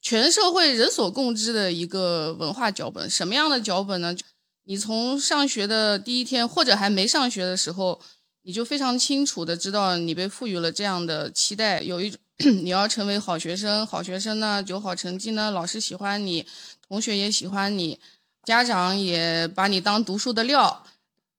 [0.00, 3.10] 全社会人所共知的一个文化脚本。
[3.10, 4.16] 什么样的脚本呢？
[4.64, 8.00] 你从上学的第一天，或者还没上学的时候，
[8.42, 16.46] 你就非常清楚的知道，你被赋予了这样的期待，有一种你要成为好学生，好学生呢，有好成绩呢，老师喜欢你，
[16.88, 17.98] 同学也喜欢你，
[18.44, 20.84] 家长也把你当读书的料，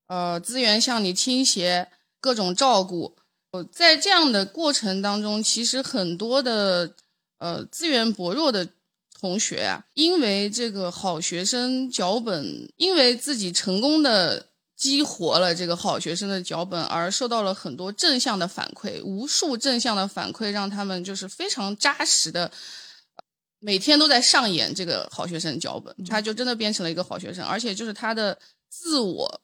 [0.07, 1.89] 呃，资源向你倾斜，
[2.19, 3.15] 各种照顾。
[3.71, 6.93] 在这样的过程当中，其实很多的
[7.37, 8.69] 呃资源薄弱的。
[9.23, 22.51] 同学啊，因为这个好学生脚本，因为自己成功的激活了这个好学生的脚本，而受到了很多正向的反馈，无数正向的反馈，让他们就是非常扎实的，
[23.63, 28.37] 每天都在上演这个好学生脚本，他就真的变成了一个好学生，而且就是他的
[28.69, 29.41] 自我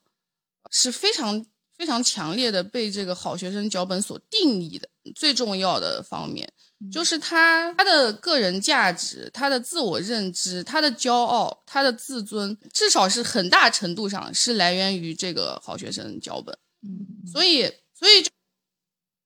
[0.70, 1.44] 是非常
[1.76, 6.52] 非常强烈的被这个好学生脚本所定义的，最重要的方面。
[6.90, 16.56] 就是他，他的个人价值，他的自我认知，他的骄傲，他的自尊，至少是很大程度上是来源于这个好学生脚本。
[16.82, 18.30] 嗯，所以，所以就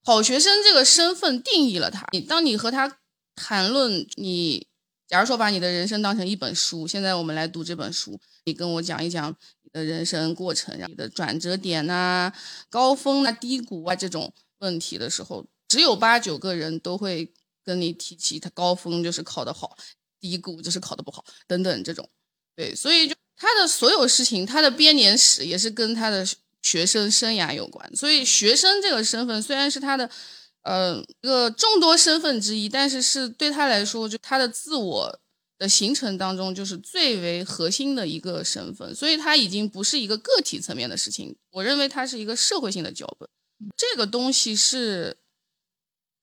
[0.04, 2.04] 好学生这个身份定义了他。
[2.10, 2.98] 你当你和他
[3.36, 4.66] 谈论，你
[5.06, 12.32] 假如说把你的人生当成一本书，现在我们来读这本书，你跟我讲一讲你的人生过程，你的转折点呐、
[12.68, 17.32] 高峰啊、低谷啊这种问题的时候，只有八九个人都会。
[17.66, 19.74] 跟你提起他高峰就是考得好，
[20.20, 22.06] 低谷就是考得不好，等等这种，
[22.54, 26.28] 对，所以就他的所有事情，他的编年史也是跟他的
[26.60, 27.96] 学生生涯有关。
[27.96, 30.10] 所以学生这个身份虽然是他的，
[30.64, 35.20] 呃，一个众多身份之一，但是是对他来说，就他的自我
[35.56, 38.94] 的形成当中，就是最为核心的一个身份。
[38.94, 43.28] 所以他已经不是一个个体层面的事情，我认为它是一个社会性的脚本。
[43.76, 45.18] 这个东西是。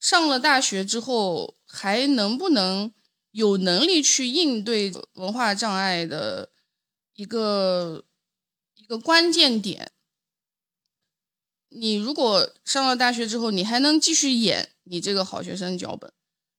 [0.01, 2.91] 上了大学之后，还能不能
[3.33, 6.49] 有能力去应对文化障碍的
[7.13, 8.03] 一个
[8.73, 9.91] 一个关键点？
[11.71, 16.11] 你如果上了大学之后，你还能继续演你这个好学生脚本，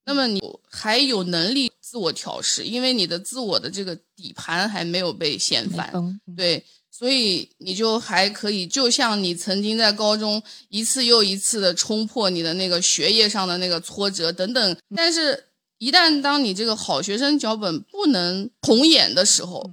[0.04, 6.64] 那么你还有能力自我调试，因为你的自我的这个底盘还没有被掀翻，对。
[6.94, 15.42] 所以你就还可以，就像你曾经在高中一次又一次的冲破你的那个学业上的那个挫折等等，但是，
[15.78, 19.72] 一旦当你这个好学生脚本不能重演的时候，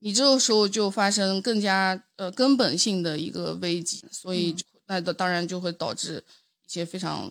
[0.00, 4.54] 你这个时候就发生更加呃根本性的一个危机，所以
[4.88, 6.24] 那当然就会导致
[6.66, 7.30] 一些非常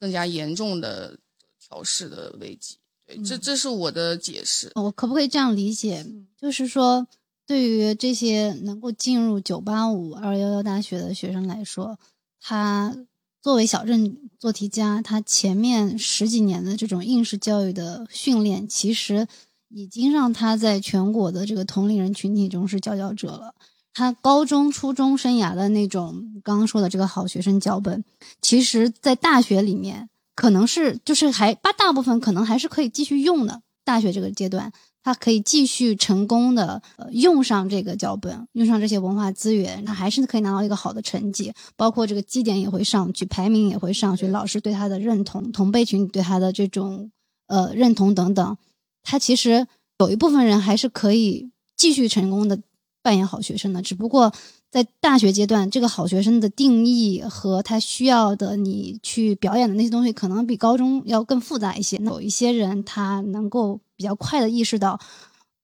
[0.00, 1.16] 更加严重的
[1.60, 2.78] 调试的危机。
[3.06, 4.72] 对，这这是我的解释。
[4.74, 6.04] 我可不可以这样理解？
[6.36, 7.06] 就是说。
[7.48, 11.98] 对于这些能够进入九八五、二幺幺大学的学生来说，
[12.42, 12.94] 他
[13.40, 19.26] 作为小镇做题家，他前面十几年的这种应试教育的训练，其实
[19.68, 23.54] 已经让他在全国的这个同龄人群体中是佼佼者了。
[23.98, 28.04] 他高中、初中生涯的那种刚刚说的这个好学生脚本，
[28.40, 33.62] 其实在大学里面可能是就是还把大部分可能还是可以继续用的。
[33.84, 34.72] 大学这个阶段。
[35.00, 47.10] 他可以继续成功的呃用上这个脚本，用上这些文化资源，他还是可以拿到一个好的成绩，包括这个绩点也会上去，排名也会上去，老师对他的认同，同辈群体对他的这种
[47.46, 48.58] 呃认同等等，
[49.02, 49.66] 他其实
[49.98, 52.60] 有一部分人还是可以继续成功的
[53.02, 54.32] 扮演好学生的，只不过。
[54.70, 61.96] 在大学阶段，这个好学生的定义和他需要的你去表演的那些东西，可能比高中要更复杂一些。
[61.96, 65.00] 有一些人他能够比较快的意识到，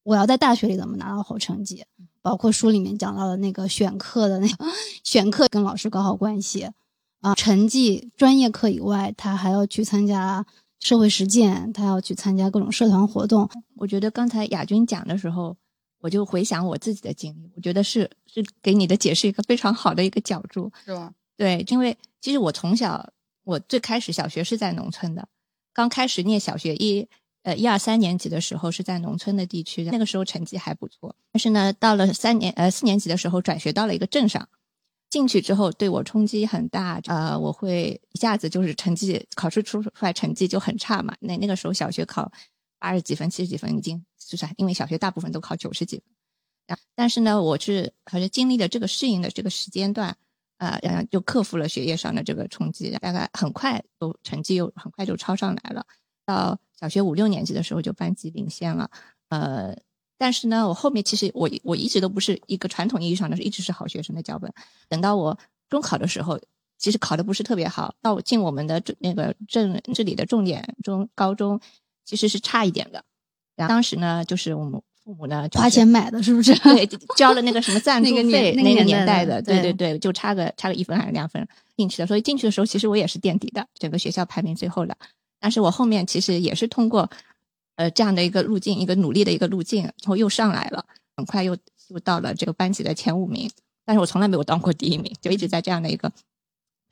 [0.04, 1.84] 我要在大学里怎么拿到好成绩，
[2.22, 4.64] 包括书里面讲到的那个选课的那个
[5.02, 6.70] 选课跟老师搞好关系
[7.20, 10.46] 啊，成绩专业课以外，他还要去参加
[10.80, 13.50] 社会实践，他要去参加各种社团活动。
[13.76, 15.54] 我觉得刚才亚军讲的时候。
[16.04, 21.10] 我就回想我自己的经历，我觉得是是给你的解释一个非常好的一个角度，是吧？
[21.34, 23.10] 对，因为其实我从小，
[23.44, 25.26] 我最开始小学是在农村的，
[25.72, 27.08] 刚开始念小学一
[27.42, 31.16] 呃一二三年级的时候是在农村的地区，那个时候成绩还不错。
[31.32, 34.46] 但是呢，到了三年呃四年级的时候转学到了一个镇上，
[35.08, 41.16] 进去之后对我冲击很大，呃，我会一下子就是成绩考试出出来成绩就很差嘛。
[41.20, 42.30] 那那个时候小学考
[42.84, 44.04] 八十几分、七十几分已经。
[44.26, 46.02] 就是因为小学大部分都考九十几
[46.66, 50.16] 分，但是呢，我是好像经历了这个适应的这个时间段，
[50.56, 55.84] 呃，然后就克服了学业上的这个冲击，大概很快都成绩又很快就超上来了。
[56.24, 58.90] 到小学五六年级的时候就班级领先了，
[59.28, 59.76] 呃，
[60.16, 64.50] 但是呢，我后面其实我我一直都不是一个传统意义上的一直是好学生的脚本。
[64.88, 66.40] 等到我中考的时候，
[66.78, 71.60] 其实考的不是特别好，到进我们的那个镇这里的重点中高中，
[72.04, 73.04] 其实是差一点的。
[73.56, 76.52] 然后当时呢，就是我们父母呢花钱买的，是不是？
[76.58, 76.84] 对，
[77.16, 82.06] 交了那个什么 赞助费，那个年代的，对对对，就差个差个一分还是两分进去的。
[82.06, 84.96] 所以进去的时候，其实我也是垫底的，整个学校排名最后的。
[85.38, 87.08] 但是我后面其实也是通过
[87.76, 90.84] 呃这样的一个路径，一个努力的一个路径，然后又上来了，
[91.16, 91.56] 很快又
[91.90, 93.48] 又到了这个班级的前五名。
[93.84, 96.10] 但是我从来没有当过第一名，就一直在这样的一个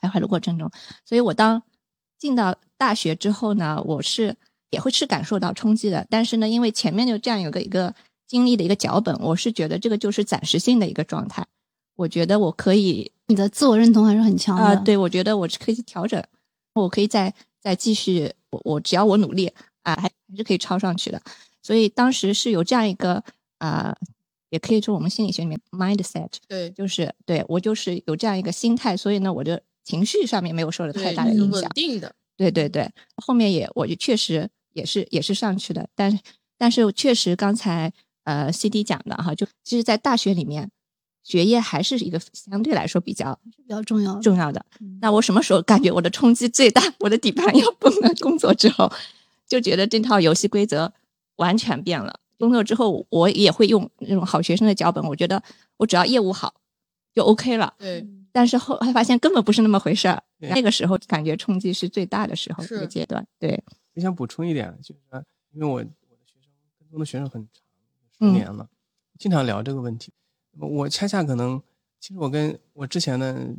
[0.01, 0.71] 徘徊的过程中。
[1.05, 1.63] 所以我当
[2.19, 4.37] 进到大学之后呢，我是。
[4.73, 7.95] 也会是感受到冲击的，但是呢，因为前面就这样有个一个
[8.27, 11.47] 经历的一个脚本，我是觉得这个就是暂时性的一个状态。
[11.95, 14.65] 我觉得我可以，你的自我认同还是很强的。
[14.65, 16.25] 啊，对，我觉得我是可以调整，
[16.73, 19.47] 我可以再再继续，我我只要我努力
[19.83, 21.21] 啊，还还是可以超上去的。
[21.63, 23.23] 所以当时是有这样一个
[23.59, 23.95] 啊，
[24.49, 32.15] 也可以说我们心理学里面 mindset，对，就是对我就是有这样一个心态，所以呢，我的情绪上面没有受了太大的影响，稳定的。
[32.39, 34.49] 对对对，后面也我就确实。
[34.73, 36.19] 也是也是上去的，但
[36.59, 37.93] 但是确实刚才
[38.25, 40.71] 呃 C D 讲的哈，就其实，在大学里面，
[41.23, 44.65] 学业还是一个相对来说比较比较重要重要的。
[45.01, 46.83] 那我什么时候感觉我的冲击最大？
[47.01, 48.13] 我的底盘要崩了。
[48.21, 48.93] 工作之后，
[49.47, 50.93] 就觉得这套游戏规则
[51.37, 52.21] 完全变了。
[52.39, 55.43] 工作之后，我也会用那种好学生的脚本，我觉得
[55.77, 56.55] 我只要业务好
[57.15, 57.75] 就 OK 了。
[57.79, 58.07] 对。
[58.35, 60.23] 但是后来发现根本不是那么回事儿。
[60.39, 63.25] 那个时候感觉冲击是最大的时候，这个阶段。
[63.39, 63.63] 对。
[63.95, 67.63] 我想补充一点，就是说，因为我我的学生跟踪的学生很长，
[68.19, 68.69] 十年了，
[69.19, 70.13] 经常聊这个问题。
[70.53, 71.63] 我恰恰可能，
[72.01, 73.55] 其实我跟我之前呢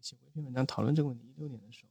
[0.00, 1.90] 写过一篇文章讨论这个问题，一六年的时候，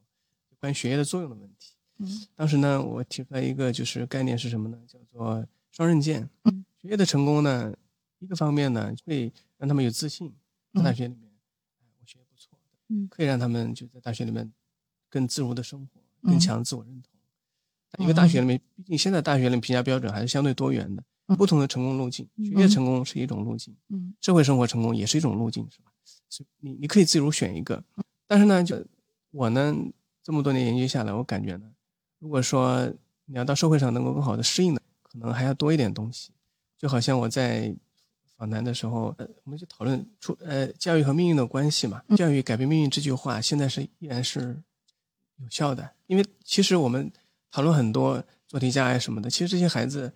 [0.59, 1.73] 关于学业的作用的问题。
[1.97, 4.79] 嗯，当时呢，我提出来一个就是概念是什么呢？
[4.87, 6.29] 叫做双刃剑。
[6.43, 7.75] 嗯，学业的成功呢，
[8.19, 10.35] 一个方面呢会让他们有自信，
[10.73, 11.31] 在大学里面，
[11.99, 12.57] 我学业不错，
[12.89, 14.53] 嗯，可以让他们就在大学里面
[15.09, 17.11] 更自如的生活，更强自我认同。
[17.97, 21.03] 因为大学里面，毕竟现在大学里面评价标准还是相对多元的，
[21.35, 25.91] 不同的成功路径，学业成功是一种路径，嗯，社会生活成功也是一种路径，是吧？
[26.59, 27.83] 你你可以自如选一个，
[28.27, 28.85] 但是呢，就
[29.31, 29.75] 我呢
[30.21, 31.71] 这么多年研究下来，我感觉呢，
[32.19, 32.93] 如果说
[33.25, 36.31] 你要到社会上能够更好的适应的，可能还要多一点东西。
[36.77, 37.75] 就好像我在
[38.35, 44.61] 访谈的时候，呃，我们就讨论出呃教育和命运的关系嘛，教育改变命运这句话现在是依然是
[45.37, 47.09] 有效的，因为其实我们。
[47.51, 50.13] 讨论很多做题家呀什么的，其实这些孩子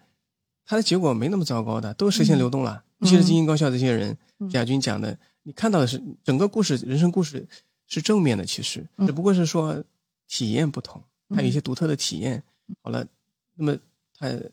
[0.66, 2.84] 他的结果没那么糟糕的，都实现流动了。
[3.00, 4.16] 尤其是精英高校这些人，
[4.52, 7.48] 亚军讲的，你看到的是整个故事，人生故事
[7.88, 9.84] 是正面的，其实只不过是说
[10.28, 12.44] 体验不同，他有一些独特的体验。
[12.84, 13.06] 好了，
[13.56, 13.76] 那么
[14.14, 14.52] 他跟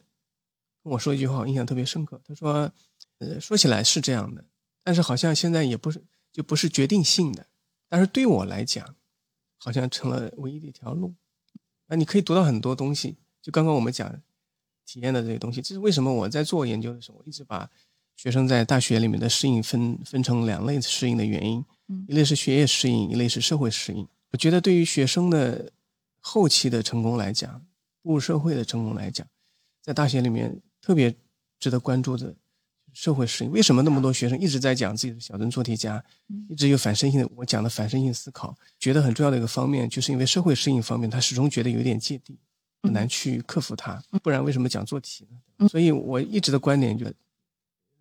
[0.85, 2.21] 我说一句话，我印象特别深刻。
[2.27, 2.73] 他说
[3.21, 4.43] ：“呃，说起来是这样的，
[4.83, 7.47] 但是好像现在也不是就不是决定性的，
[7.89, 8.97] 但是对我来讲，
[9.59, 11.15] 好像成了唯一的一条路。”
[11.89, 14.09] 那你可以读到很多东西，就刚刚我们讲
[14.87, 17.69] 体验的这些东西，这是为什么我在做研究的时候，我一直把
[18.17, 21.65] 学生在大学里面的适应分分成两类适应的原因，
[22.07, 24.07] 一类是学业适应，一类是社会适应。
[24.31, 25.73] 我觉得对于学生的
[26.21, 27.65] 后期的成功来讲，
[28.03, 29.27] 步入社会的成功来讲，
[29.81, 31.15] 在大学里面特别
[31.59, 32.35] 值得关注的
[32.93, 33.51] 社会适应。
[33.51, 36.03] 为什么那么多学生一直在讲自己的小镇做题家，
[36.49, 37.29] 一直有反身性的？
[37.37, 42.39] 我讲的反身性思考，觉得很重要的一个方面，就是因为社会适应方面，他始终觉得有点芥蒂，
[42.83, 44.03] 很难去克服它。
[44.23, 45.69] 不然为什么讲做题呢？
[45.69, 47.15] 所以我一直的观点就认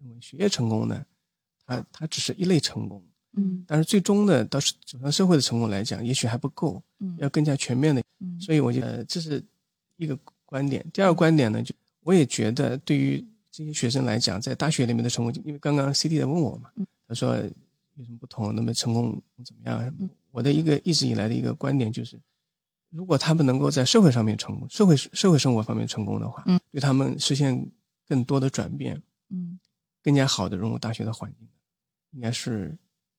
[0.10, 1.06] 为学业成功呢，
[1.66, 3.04] 它它只是一类成功。
[3.40, 8.02] 嗯，但是最终呢，到是走向社会的成功来讲，也许还不够，嗯要更加全面的。
[8.20, 9.44] 嗯所以我觉得这是
[9.98, 10.84] 一个观点。
[10.92, 13.24] 第二个观点呢，就我也觉得对于
[13.58, 16.70] 这些学生来讲，在大学里面的成功，因为刚刚 CD 在问我嘛，
[17.08, 17.36] 他说
[17.96, 19.92] 有什么不同，那么成功怎么样？
[20.30, 22.20] 我的一个一直以来的一个观点就是，
[22.92, 27.68] 如果他们能够在社会上面成功，社会社会生活方面成功的话，嗯对他们实现
[28.08, 29.60] 更多的转变，嗯
[30.04, 31.48] 更加好的融入大学的环境，
[32.12, 32.78] 应该是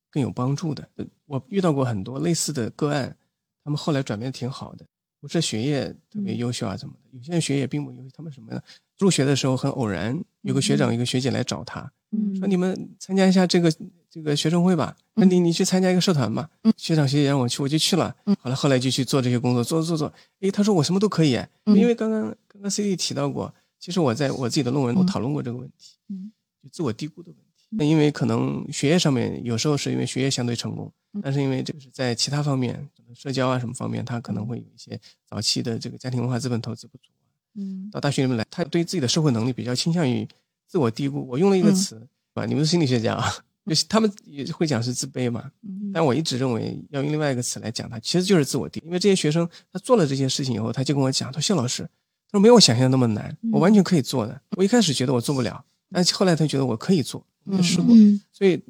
[0.08, 0.88] 更有帮助的。
[0.94, 3.16] 呃我遇到过很多类似的个案，
[3.64, 4.86] 他们后来转变挺好的，
[5.18, 8.62] 不是学业特别优秀啊怎么的，有些人学业并不优秀，他们什么呢？
[8.98, 13.72] 入学的时候很偶然，有个学长、有个学姐来找他，嗯说你们参加一下这个
[14.10, 16.48] 这个学生会吧，那你你去参加一个社团吧。
[16.76, 18.14] 学长学姐让我去，我就去了。
[18.40, 20.12] 好了，后来就去做这些工作，做做做。
[20.40, 26.32] 诶，他说我什么都可以，因为刚刚刚刚 CD 提到过，其实我在我自己的论文我讨论过这个问题，嗯
[26.62, 27.44] 就自我低估的问题。
[27.70, 30.90] 那因为可能学业上面有时候是因为学业相对成功，
[31.22, 37.10] 但是因为这个是在其他方面，社交啊什么方面，他可能会有一些早期的这个家庭文化资本投资不足。
[37.58, 40.26] 嗯到大学里面来，他对自己的社会能力比较倾向于
[40.66, 41.26] 自我低估。
[41.26, 42.00] 我用了一个词，
[42.32, 42.46] 吧？
[42.46, 43.24] 你们是心理学家啊，
[43.66, 45.50] 就是他们也会讲是自卑嘛。
[45.62, 48.80] 嗯但我一直认为要用另外一个词来讲它，其实就是自我低。
[48.84, 51.82] 因为这些学生他做了这些事情以后，他就跟我讲，他说谢老师，
[52.30, 54.40] 他说没有我想象那么难，我完全可以做的。
[54.50, 57.94] 我一开始觉得我做不了，但是后来他觉得我可以做，我就试过。
[57.96, 58.62] 嗯所以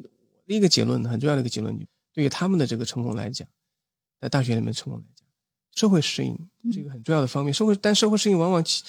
[0.47, 3.47] 第一个结论，很重要的一个结论，就对于他们的这个成功来讲，
[4.21, 5.18] 在大学里面成功来讲，
[5.79, 6.37] 社会适应
[6.73, 7.55] 是一个很重要的方面。
[7.55, 8.83] 社会，但社会适应往往起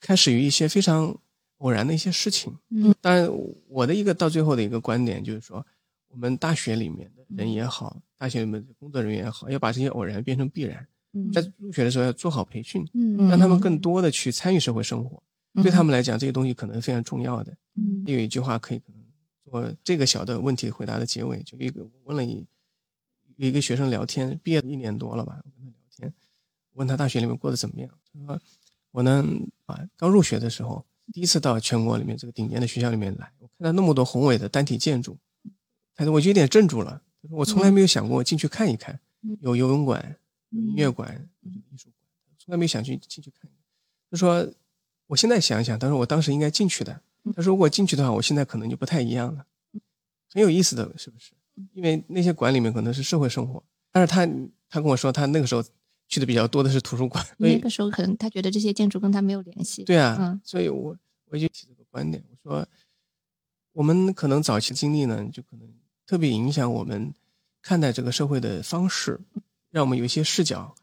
[0.00, 1.14] 开始于一些非常
[1.58, 2.50] 偶然的一些事情。
[2.70, 3.28] 嗯，当然，
[3.68, 5.64] 我的一个到最后的一个观点就是说，
[6.08, 10.86] 我们大学里面的人也好，大学里面的工作人员也好，要把这些偶然变成必然。
[11.14, 15.22] 嗯在入学的时候要做好培训，嗯让他们更多的去参与社会生活。
[15.52, 17.54] 嗯对他们来讲，这些东西可能是非常重要的。
[17.76, 19.02] 嗯有一句话可以可能
[19.44, 22.42] 做这个小的问题回答的结尾，就一个问了一
[23.36, 25.81] 有一个学生聊天，毕业一年多了吧，我跟他聊天，
[26.74, 28.40] 问他大学里面过得怎么样，他说
[28.90, 29.24] 我呢
[29.66, 35.16] 啊刚入学的时候，第一次到全国里面这个顶尖的学校里面来，我看到那么多宏伟的单体建筑，
[35.94, 38.98] 他说我就有点怔住了，他说我从来没有想过进去看一看，
[39.40, 40.16] 有游泳馆，
[40.50, 41.94] 有音乐馆，有艺术馆，
[42.38, 43.50] 从来没想去进去看。
[44.10, 44.46] 他说
[45.06, 47.00] 我现在想一想，他说我当时应该进去的。
[47.34, 49.46] 他说如果进去的话，我现在可能就不太一样了，
[50.32, 51.32] 很有意思的，是不是？
[51.72, 54.26] 因为那些馆里面可能是社会生活，但是他
[54.68, 55.62] 他跟我说，他那个时候
[56.12, 59.82] 去的比较多的是图书馆，那个时候可能他觉得这些建筑跟他没有联系。
[59.82, 60.94] 对啊，嗯所以我
[61.30, 62.68] 我就提这个观点，我说
[63.72, 65.66] 我们可能早期经历呢，就可能
[66.06, 67.14] 特别影响我们
[67.62, 69.18] 看待这个社会的方式，
[69.70, 70.74] 让我们有一些视角。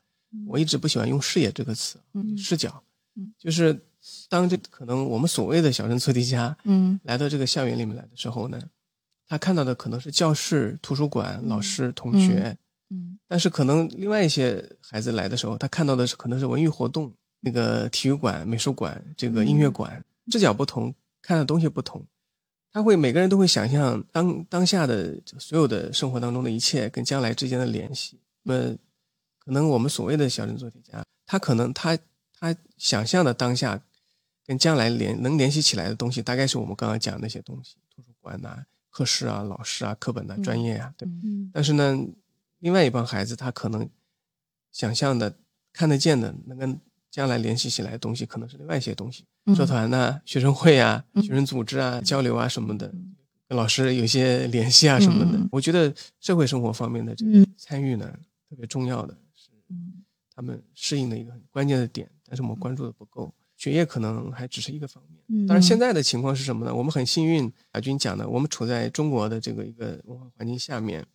[0.48, 2.84] 我一直不喜欢用视野这个词，嗯视角
[3.16, 3.80] 嗯，就是
[4.30, 8.60] 当这可能我们所谓的小镇测题家嗯来到这个校园里面来的时候呢，
[9.28, 12.58] 他看到的可能是教室、图书馆、老师、同学，
[12.90, 22.06] 嗯但是可能另外一些孩子来的时候，他看到的是可能是文艺活动，那个体育馆、美术馆、这个音乐馆，视角不同，看的东西不同，
[22.72, 28.20] 他会每个人都会想象当当下的所有的生活当中的一切跟将来之间的联系。
[28.44, 28.78] 那么，
[29.38, 31.98] 可能我们所谓的小镇做题家，他可能他
[32.40, 33.80] 他想象的当下
[34.46, 41.08] 跟将来联能联系起来的东西，大概是我们刚刚讲的那些东西，图书馆呐、课室啊、老师啊、课本呐、专业啊，对。
[41.08, 41.98] 嗯但是呢，
[42.60, 43.90] 另外一帮孩子他可能
[44.72, 45.36] 想象的、
[45.74, 52.94] 看得见的，能跟将来联系起来的东西，可能是另外一些东西，社团呐、学生会啊、学生组织啊、交流啊什么的，
[53.48, 55.38] 跟老师有些联系啊什么的。
[55.38, 58.08] 嗯我觉得社会生活方面的这个嗯参与呢，
[58.48, 60.04] 特别重要的是嗯
[60.36, 63.34] 他们适应的一个很关键的点，但是我们关注的不够。
[63.58, 66.74] 学业可能还只是一个方面，嗯当然现在的情况是什么呢？
[66.74, 71.06] 我们很幸运，亚军讲的，我们处在中国的这个一个文化环境下面，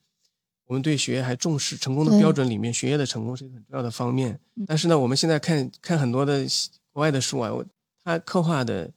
[0.66, 4.38] 我们对学业还重视，成功的标准里面，学业的成功是一个很重要的方面。
[4.66, 6.46] 但是呢，我们现在看看很多的
[6.92, 7.64] 国外的书啊，我
[8.02, 8.90] 它刻画的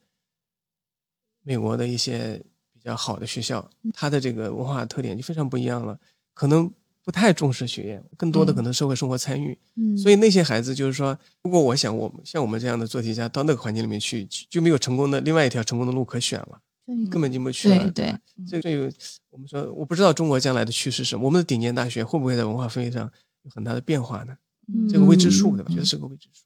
[1.43, 2.41] 美国的一些
[2.73, 5.99] 比较好的学校，它的这个文化特点就非常不一样了，
[6.33, 6.71] 可能
[7.03, 9.57] 不太重视学业，更多的可能社会生活参与。
[9.75, 16.61] 嗯，所以那些孩子就是说，如果我想我们像我们这样的做题家到那个环境里面去，就没有成功的另外一条成功的路可选了，
[17.09, 17.77] 根本进不去了。
[17.91, 18.91] 对对吧这这有
[19.29, 23.11] 我们说，我不知道中国将来的趋势是什么，我们的顶尖大学会不会在文化氛围上
[23.43, 24.37] 有很大的变化呢？
[24.67, 25.71] 嗯这个未知数，对吧？
[25.71, 26.45] 觉得是个未知数，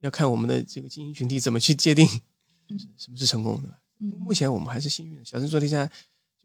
[0.00, 2.06] 要看我们的这个精英群体怎么去界定
[2.96, 3.68] 什么是成功的。
[4.18, 5.90] 目前我们还是幸运的，小镇做题家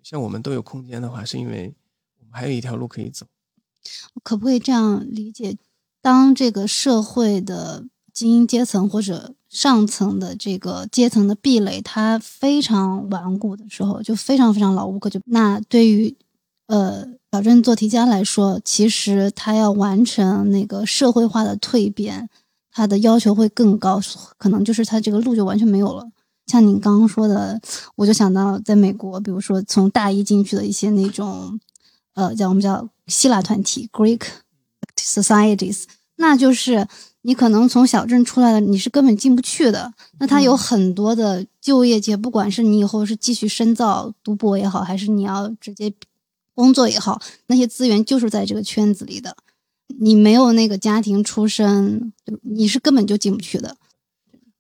[0.03, 1.73] 像我们都有空间的话，是因为
[2.19, 3.25] 我们还有一条路可以走。
[4.23, 5.57] 可不可以这样理解？
[6.01, 7.85] 当这个社会的
[8.15, 15.09] 精英阶层或者上层的这个阶层的壁垒它非常顽固的时候，就非常非常牢固。
[15.09, 16.15] 就那对于
[16.67, 22.29] 呃小镇做题家来说，其实他要完成那个社会化的蜕变，
[22.71, 23.99] 他的要求会更高，
[24.37, 26.09] 可能就是他这个路就完全没有了。
[26.47, 27.59] 像你刚刚说的，
[27.95, 31.59] 我就想到在美国，比如说从大一进去的一些那种，
[32.13, 34.21] 呃，叫我们叫希腊团体 （Greek
[34.95, 35.83] societies），
[36.17, 36.87] 那就是
[37.25, 39.93] 你可能从小镇出来了，你是根本进不去的。
[40.19, 45.91] 那它有很多的就业界，不管是你以后是继续深造、读博也好，还是你要直接
[46.53, 49.35] 工作也好，那些资源就是在这个圈子里的。
[49.99, 52.13] 你没有那个家庭出身，
[52.43, 53.75] 你是根本就进不去的。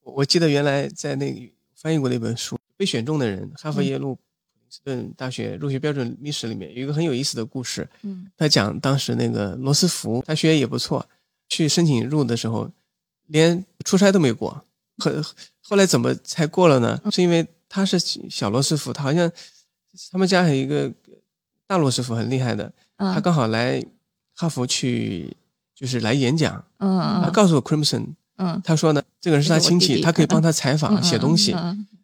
[0.03, 1.53] 我记得原来在那个。
[1.75, 4.21] 翻译过那本书，被选中的人，哈佛、耶鲁、普
[4.59, 7.87] 林斯顿大学入学标准历史里面有一个很有意思的故事。
[8.01, 11.07] 嗯，他讲当时那个罗斯福，他学业也不错，
[11.47, 12.69] 去申请入的时候，
[13.27, 14.65] 连出差都没过。
[14.97, 15.11] 后
[15.61, 16.99] 后来怎么才过了呢？
[17.11, 19.31] 是因为他是小罗斯福，他好像
[20.11, 20.91] 他们家有一个
[21.67, 23.83] 大罗斯福很厉害的，他刚好来
[24.33, 25.35] 哈佛去，
[25.73, 26.63] 就是来演讲。
[26.79, 28.15] 嗯他告诉 Crimson。
[28.37, 31.55] 嗯，他说呢，这个人是他亲戚，他可以帮他采访、写东西。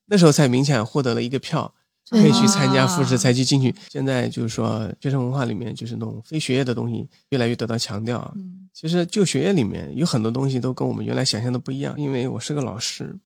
[0.06, 1.74] 那时候才勉强获得了一个票，
[2.12, 3.74] 可以去参加复试，才去进去。
[3.90, 8.32] 现在就是说，学生文化里面就是那种非学业的东西越来越得到强调。
[8.74, 11.94] 其实就学业里面有很多东西都跟我们原来想象的不一样。
[11.98, 13.18] 因为我是个老师，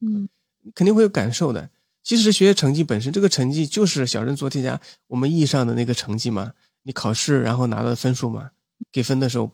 [0.00, 0.28] 嗯，
[0.74, 1.68] 肯定会有感受的。
[2.02, 6.52] 其实学业成绩本身，这个成绩就是小镇做题家我们意义上的那个成绩嘛。
[6.84, 8.50] 你考试然后拿到分数嘛，
[8.90, 9.50] 给分的时候。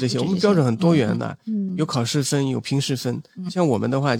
[0.00, 1.38] 这些我们标准很多元的，
[1.76, 3.22] 有考试分，有平时分。
[3.48, 4.16] 像我们的话，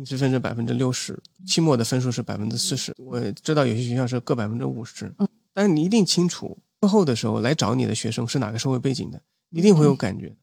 [0.00, 2.90] 平时分是百分之六十，期末的分数是百分之四十。
[2.96, 5.12] 我知道有些学校是各百分之五十，
[5.52, 9.20] 但是你一定清楚，课后的时候来找你的学生是哪个社会背景的，
[9.50, 10.34] 一定会有感觉。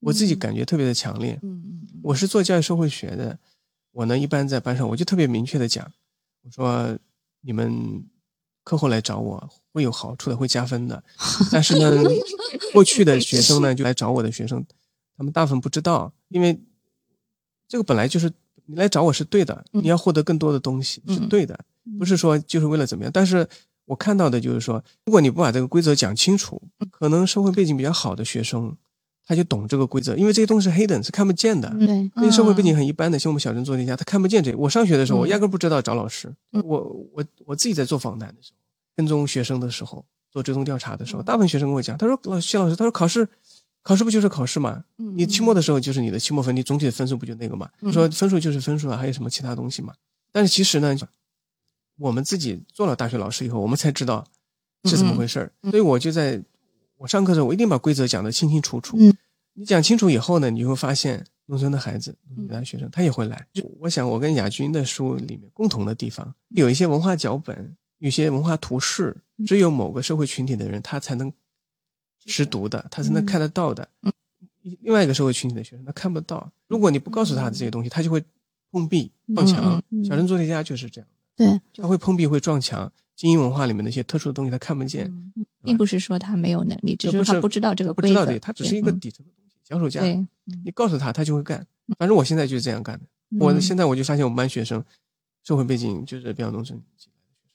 [0.00, 1.40] 我自己感觉特别的强烈。
[2.02, 3.38] 我是做教育社会学的，
[3.92, 5.90] 我呢一般在班上我就特别明确的讲，
[6.42, 6.98] 我说
[7.40, 8.04] 你们
[8.62, 9.50] 课后来找我。
[9.72, 11.02] 会有好处的，会加分的。
[11.50, 12.02] 但是呢，
[12.74, 14.62] 过去的学生呢，就来找我的学生，
[15.16, 16.60] 他们大部分不知道，因为
[17.68, 18.30] 这个本来就是
[18.68, 21.58] 你来找我是对的，你要获得更多的东西是对的，
[21.98, 23.10] 不是说就是为了怎么样。
[23.12, 23.48] 但是
[23.86, 26.60] 我看到的就是说，如果你不把这个规则讲清楚，
[26.90, 28.76] 可能社会背景比较好的学生
[29.26, 31.68] 他就懂这个规则，因为这些东西是黑的，是看不见的。
[31.78, 34.54] 对，那些社会背景很一般的，像我们小镇做题家，他看不见这。
[34.56, 36.34] 我上学的时候，我压根不知道找老师。
[36.52, 36.62] 我
[37.12, 38.58] 我我自己在做访谈的时候。
[38.96, 43.28] 跟踪学生的时候，做追踪调查的时候，大部分学生跟我讲，他说：“老谢老师，他说考试，
[43.82, 44.84] 考试不就是考试吗？
[44.96, 47.70] 你期末的时候就是你的期末分，你总体的分数不就那个吗？
[47.92, 49.94] 说分数就是分数啊，还有什么其他东西吗？
[50.30, 50.96] 但是其实呢，
[51.96, 54.26] 我们自己做了大学老师以后，我们才知道
[54.84, 55.52] 是怎么回事儿。
[55.70, 56.42] 所以我就在
[56.98, 58.98] 我上课的时候，我一定把规则讲得清清楚楚。
[59.54, 63.46] 你讲清楚以后呢，你会发现农村的孩子、其他学生他也会来。
[63.52, 67.76] 就我想，我跟亚军的书里面共同的地方，有一些文化脚本。
[68.00, 71.32] 有些文化图示，只有某个社会群体的人，他才能
[72.28, 73.88] 识读的，他是能看得到的。
[74.02, 74.12] 嗯
[74.82, 76.52] 另外一个社会群体的学生，他看不到。
[76.66, 78.22] 如果你不告诉他的这些东西，他就会
[78.70, 79.82] 碰壁撞墙。
[80.04, 82.92] 小镇做题家就是这样，对，他会碰壁，会撞墙。
[83.16, 85.10] 精英文化里面的一些特殊的东西，他看不见，
[85.62, 88.38] 并不是说他没有能力，只是他不知道这个规则。
[88.40, 90.02] 他只是一个底层的东西，脚手架。
[90.64, 91.66] 你告诉他，他就会干。
[91.98, 93.06] 反正我现在就是这样干的。
[93.40, 94.84] 我现在我就发现，我们班学生
[95.42, 96.78] 社会背景就是比较农村。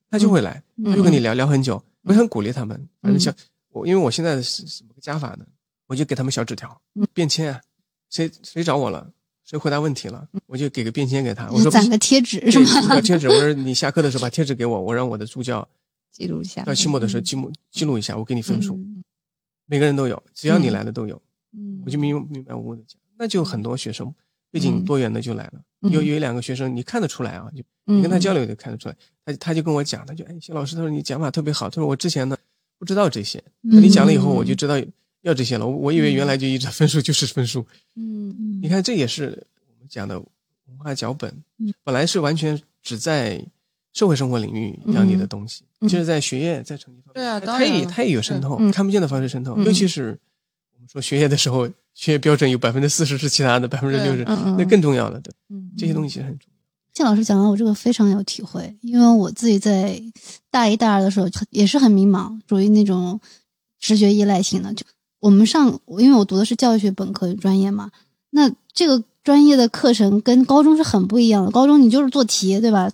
[0.09, 1.81] 他就会来，他就跟你聊聊很久。
[2.01, 3.33] 我很鼓励他们，反正像
[3.73, 5.45] 我，因为我现在是什么个加法呢？
[5.87, 6.81] 我就给他们小纸条、
[7.13, 7.61] 便签啊，
[8.09, 9.11] 谁谁找我了，
[9.43, 11.49] 谁回答问题了，我就给个便签给他。
[11.51, 13.01] 我说攒个贴纸是吗？
[13.01, 13.27] 贴纸。
[13.27, 15.67] 我说你下课的时候把贴纸给我，我让我的助教
[16.11, 16.63] 记录一下。
[16.63, 18.79] 到期末的时候记录记录一下，我给你分数。
[19.65, 21.21] 每个人都有，只要你来了都有。
[21.85, 24.11] 我就明明白无误的讲，那就很多学生
[24.49, 25.61] 背景多元的就来了。
[25.91, 28.95] 有有两个学生，你看得出来啊，就你跟他交流就看得出来。
[29.25, 32.37] 他他就跟我讲，他就哎，谢老师，他说你讲法特别好，他说我之前呢
[32.83, 34.75] 不知道这些，那你讲了以后我就知道
[35.21, 35.65] 要这些了。
[35.65, 37.65] 我我以为原来就一直分数就是分数，
[37.95, 41.33] 嗯，你看这也是我们讲的文化脚本，
[41.81, 43.41] 本来是完全只在
[43.93, 50.19] 社会生活领域讲你的东西，就是在学业在成绩方面，对啊，它也它也有渗透，看不见的方式渗透，尤其是
[50.75, 55.31] 我们说学业的时候，学业标准有百分之四十是其他的，百分之六十那更重要的，对，
[55.77, 56.52] 这些东西其实很重要。
[56.93, 59.99] 谢老师讲完，我这个非常有体会，因为我自己在
[60.51, 63.19] 大一、大二的时候也是很迷茫，属于那种
[63.79, 64.71] 直觉依赖型的。
[64.73, 64.85] 就
[65.19, 67.89] 我们上，因为我读的是教育学本科专业嘛，
[68.29, 71.49] 那这个专业的课程跟高中是很不一样的。
[71.49, 72.91] 高中你就是做题，对吧？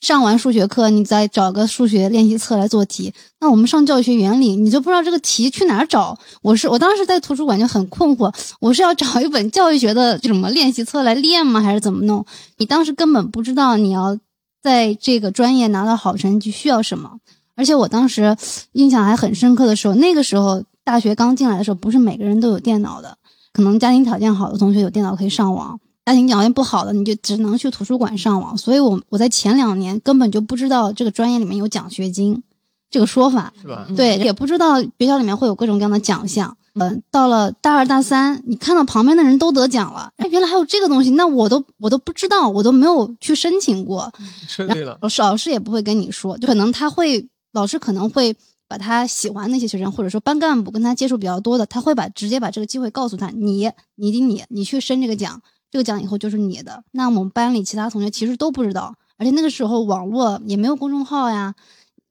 [0.00, 3.12] 上完数学课，你再找个数学练习册来做题。
[3.40, 6.16] 那我们上教学原理，你就不知道这个题去哪儿找。
[6.40, 12.24] 我是我当时在图书馆就很困惑，我是要找一本教育学的什么练习册来练吗，还是怎么弄？
[12.58, 14.16] 你当时根本不知道你要
[14.62, 17.18] 在这个专业拿到好成绩需要什么。
[17.56, 18.36] 而且我当时
[18.72, 23.18] 印象还很深刻的时候，那个时候大学刚进来的时候，不是每个人都有电脑的，
[23.52, 25.80] 可能家庭条件好的同学有电脑可以上网。
[26.08, 28.56] 家庭条件不好的，你就只能去图书馆上网。
[28.56, 32.42] 所以，我我在前两年根本就不知道这个专业里面有奖学金
[32.90, 33.86] 这个说法，是吧？
[33.94, 36.56] 对，也不知道学校里面会有各种各样的奖项。
[36.80, 44.10] 嗯，到了大二大三，你看到旁边的人都得奖了，哎，原来还有这个东西，那我都我都不知道，我都没有去申请过。
[44.46, 48.34] 说对了，老师老师也不会跟你说，就可能他会老师可能会
[48.66, 55.42] 把他喜欢那些学生，或者说班干部跟他接触比较多的，他会把直接把这个机会告诉他，你你的你你去申这个奖。
[55.70, 56.82] 这个奖以后就是你的。
[56.92, 61.54] 那我们班里其他同学其实都不知道，而且那个时候网络也没有公众号呀，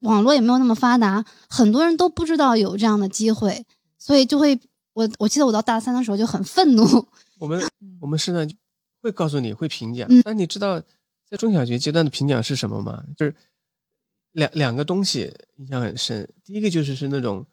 [0.00, 3.64] 网络也没有那么发达，很多人都不知道有这样的机会，
[3.98, 4.58] 所以就会
[4.92, 6.84] 我我记得我到大三的时候就很愤怒。
[7.38, 7.62] 我们
[8.00, 8.46] 我们是呢
[9.00, 10.80] 会告诉你会评奖，但你知道
[11.28, 13.02] 在中小学阶段的评奖是什么吗？
[13.16, 13.34] 就是
[14.32, 16.28] 两两个东西印象很深。
[16.44, 17.46] 第一个就是是那种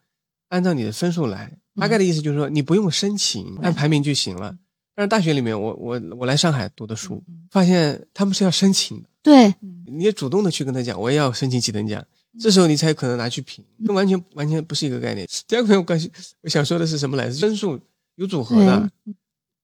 [0.50, 4.58] 按照你的分数来，大概的意思就是说你不用申请，按排名就行了。
[4.96, 7.22] 但是大学里面，我我我来上海读的书，
[7.52, 9.10] 发现他们是要申请的。
[9.22, 9.54] 对，
[9.86, 12.02] 你也主动的去跟他讲，我也要申请几等奖，
[12.40, 15.28] 这时候你才有可能拿去评，跟完全完全不是一个概念。
[15.48, 16.10] 第二个没有关系，
[16.42, 17.40] 我想说的是什么来着？
[17.42, 17.78] 分数
[18.16, 18.90] 有组合的，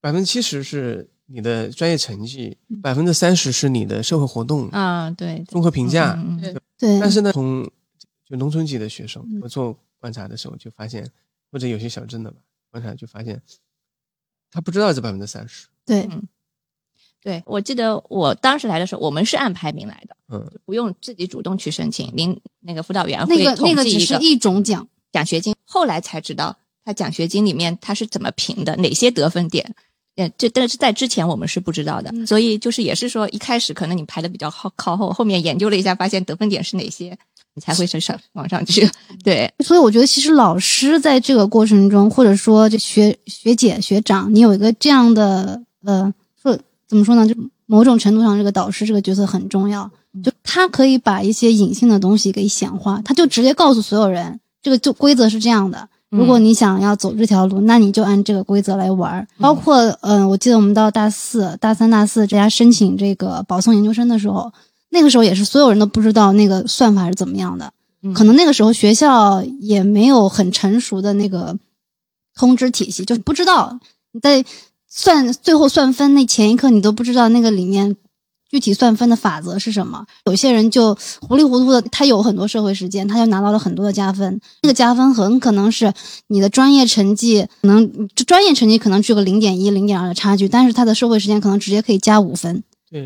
[0.02, 7.00] 百分之七十是你的专业成绩，百分之三十是你的社会活动啊，对，综合评价，对对。
[7.00, 7.64] 但是呢，从
[8.26, 11.10] 就农村级的学生，我做观察的时候就发现，
[11.52, 12.38] 或者有些小镇的吧，
[12.70, 13.42] 观察就发现。
[14.52, 16.10] 他不知道这百分之三十，对，
[17.24, 29.74] 对我记得我当时来的时候，我们是按排名来的，嗯，不用自己主动去申请，您那个辅导员会那个那个只是一种奖奖学金，后来才知道他奖学金里面他是怎么评的，哪些得分点，
[30.16, 37.18] 呃，这但是在之前我们是不知道的，所以就是也是说一开始可能你排的比较靠靠后，后面研究了一下，发现得分点是哪些。
[37.54, 38.89] 你才会上上往上去，
[39.26, 47.28] 对，所以我觉得其实老师在这个过程中，或者说这学学姐学长，你有一个这样的呃，说怎么说呢？
[47.28, 47.36] 就
[47.66, 49.91] 某种程度上，这个导师这个角色很重要，
[50.24, 55.89] 就他可以把一些隐性的东西给显化，他就直接告诉所有人，这个就规则是这样的。
[56.10, 59.28] 如果你想要走这条路，那你就按这个规则来玩。
[59.39, 64.52] 包括嗯，我记得我们到大四、大三、大四，大家申请这个保送研究生的时候。
[64.94, 67.72] 那个时候也是所有人都不知道那个算法是怎么样的，
[68.14, 71.58] 可能那个时候学校也没有很成熟的那个
[72.36, 73.80] 通知体系，就是不知道
[74.12, 74.44] 你在
[74.89, 77.96] 算最后算分那前一刻，你都不知道那个里面
[78.50, 80.06] 具体算分的法则是什么。
[80.26, 84.42] 有些人就糊里糊涂的，他有很多社会实践，他就拿到了很多的加分。
[84.62, 85.94] 这个加分很可能是
[86.28, 92.62] 你的专业成绩，可能专业成绩可能只有个零点一、零点二的差距，但是他的社会实践可能直接可以加五分，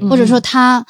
[0.10, 0.84] 或者说他。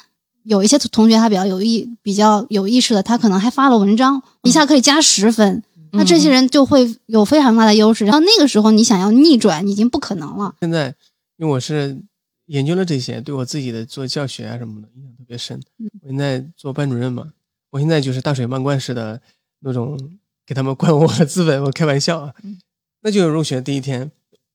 [0.46, 5.62] 有一些同学他比较有意、比较有意识的，他可能还发了文章，一下可以加十分。
[5.92, 8.04] 那这些人就会有非常大的优势。
[8.04, 10.54] 然后那个时候你想要逆转已经不可能了。
[10.60, 10.94] 现在
[11.36, 12.00] 因为我是
[12.46, 15.60] 研究了这些，对我自己的做教学啊什么的印象特别深。
[16.02, 17.32] 我现在做班主任嘛，
[17.70, 19.20] 我现在就是大水漫灌式的
[19.60, 19.98] 那种
[20.46, 21.62] 给他们灌我的资本。
[21.64, 22.34] 我开玩笑啊，
[23.02, 24.10] 那就入学第一天。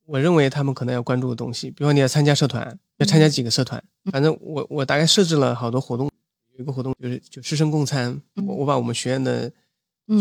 [0.05, 3.81] 我认为他们可能要关注的东西，比如说你要参加社团，要参加几个社团，
[4.11, 6.09] 反正我我大概设置了好多活动，
[6.55, 9.51] 有一个活动就是就师生共餐，我我把我们学院的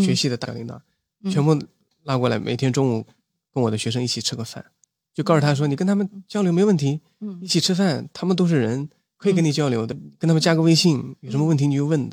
[0.04, 0.80] 学系的大领导
[1.30, 1.58] 全部
[2.04, 3.06] 拉过来，每天中午
[3.54, 4.64] 跟我的学生一起吃个饭，
[5.14, 7.00] 就告诉他说你跟他们交流没问题，
[7.40, 12.10] 一起吃饭，他们都是人，可以跟你交流的，跟他们加个微信，有什么问题你就问，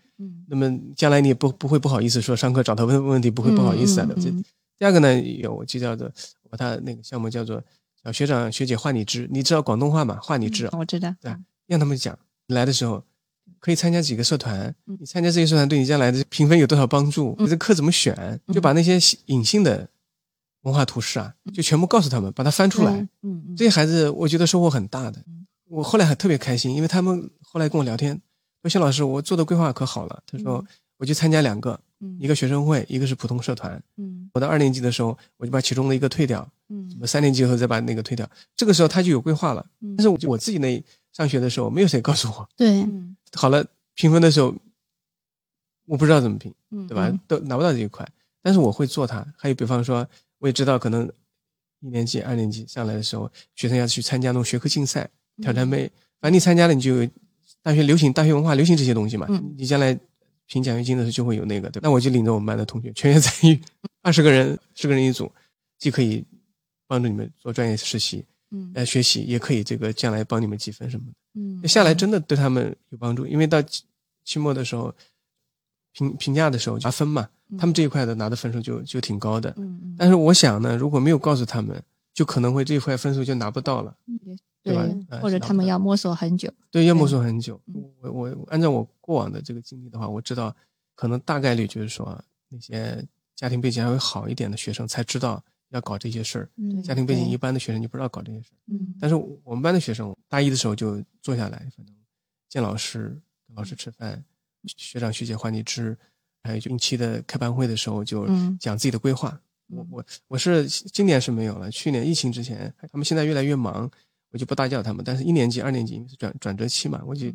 [0.48, 4.08] 那么将来你也不不会不好意思说上课找他问问题，不会不好意思啊。
[4.16, 4.32] 这
[4.80, 6.12] 第二个呢，有我就叫做。
[6.50, 7.62] 把他那个项目叫做
[8.02, 10.18] “小学长学姐话你知”，你知道广东话吗？
[10.22, 11.14] 话你知，我知道。
[11.20, 11.36] 对，
[11.68, 13.04] 让他们讲来的时候
[13.60, 17.36] 可以参加几个社团，你参加这些社团对你将来的评分有多少帮助？
[17.40, 18.40] 你这课怎么选？
[18.54, 19.90] 就把那些隐性的
[20.62, 23.08] 文化图示啊，就全部告诉他们，把它翻出来。
[23.22, 25.24] 嗯，这些孩子我觉得收获很大的。
[25.70, 28.20] 我后来还特别开心，因为他们后来跟我聊天，
[28.62, 30.66] 说：“谢老师，我做的规划可好了。”他说
[30.98, 31.80] ：“我就参加两个。”
[32.20, 33.82] 一个学生会，一个是普通社团。
[33.98, 36.48] 嗯，我到二年级的时候，我就把其中的一个退掉。
[36.70, 38.30] 嗯，我三年级以后再把那个退掉。
[38.56, 39.66] 这个时候他就有规划了。
[39.82, 40.80] 嗯，但是我我自己那
[41.18, 42.48] 上学的时候，没有谁告诉我。
[42.56, 42.86] 对，
[43.34, 43.66] 好了，
[43.96, 44.54] 评分的时候，
[45.86, 46.54] 我不知道怎么评，
[46.88, 47.12] 对吧？
[47.28, 48.08] 都拿不到这一块。
[48.44, 49.26] 但是我会做它。
[49.36, 50.08] 还有，比方说，
[50.38, 51.12] 我也知道，可能
[51.80, 55.10] 一年级、二年级上来的时候，学生要去参加那种学科竞赛、
[55.42, 55.92] 挑战杯。
[56.22, 57.10] 反正你参加了，你就。
[57.64, 59.98] 大学流行大学文化流行这些东西嘛，嗯你将来
[60.46, 61.88] 评奖学金的时候就会有那个，对吧？
[61.88, 63.60] 那我就领着我们班的同学全员参与，
[64.02, 65.30] 二十个人，十个人一组，
[65.78, 66.24] 既可以
[66.88, 71.14] 帮助你们做专业实习，嗯呃，学习，也可以这个将来帮你们积分什么的。
[71.40, 73.84] 嗯下来真的对他们有帮助，因为到期
[74.24, 74.94] 期末的时候
[75.94, 77.28] 评评价的时候拿分嘛，
[77.58, 79.50] 他们这一块的拿的分数就就挺高的。
[79.58, 81.82] 嗯嗯但是我想呢，如果没有告诉他们，
[82.14, 83.96] 就可能会这一块分数就拿不到了，
[84.64, 84.76] 对
[85.22, 86.52] 或者他们要摸索很久。
[86.72, 87.60] 对要摸索很久。
[88.02, 90.56] 我我按照我过往的这个经历的话，我知道
[90.96, 98.58] 可能大概率就是说那些家庭背景还会好一点的学生才知道要搞这些事儿，嗯家庭背景一般的学生就不知道搞这些事儿。
[98.68, 101.96] 嗯但是我们班的学生，大一的时候就坐下来，反正
[102.50, 104.24] 见老师，跟老师吃饭，
[104.66, 105.98] 学长学姐换你吃，
[106.44, 109.40] 还有就定期的开班会的时候就嗯讲自己的规划。
[109.70, 113.92] 我嗯我我是今年是没有了，去年疫情之前，他们现在越来越忙，
[114.32, 115.04] 我就不大叫他们。
[115.04, 117.30] 但是一年级、二年级因为是转转折期嘛，我就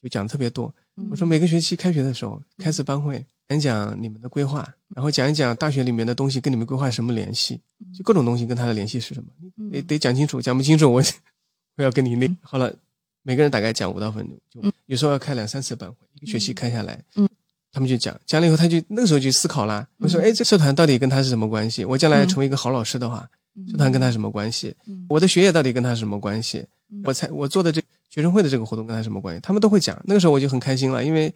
[0.00, 0.74] 就讲特别多。
[0.96, 7.60] 嗯我说每个学期开学的时候开次班会，讲一讲你们的规划，然后讲一讲大学里面的东西跟你们规划什么联系，
[7.94, 9.28] 就各种东西跟他的联系是什么，
[9.58, 11.02] 嗯得得讲清楚，讲不清楚我
[11.78, 12.74] 我要跟你那好了，
[13.22, 17.28] 每个人大概讲五到分钟，就有时候要开两三次班会，一个学期开下来，嗯，
[17.70, 21.84] 他们就讲，讲了以后他就那个时候就思考啦，我说哎这社团到底跟他是什么关系？
[21.84, 23.28] 我将来成为一个好老师的话，
[23.70, 24.74] 社团跟他什么关系？
[24.86, 26.64] 嗯我的学业到底跟他什么关系？
[27.04, 29.40] 我才我做的这学生会的这个活动跟他什么关系？
[29.40, 30.00] 他们都会讲。
[30.04, 31.32] 那个时候我就很开心了，因为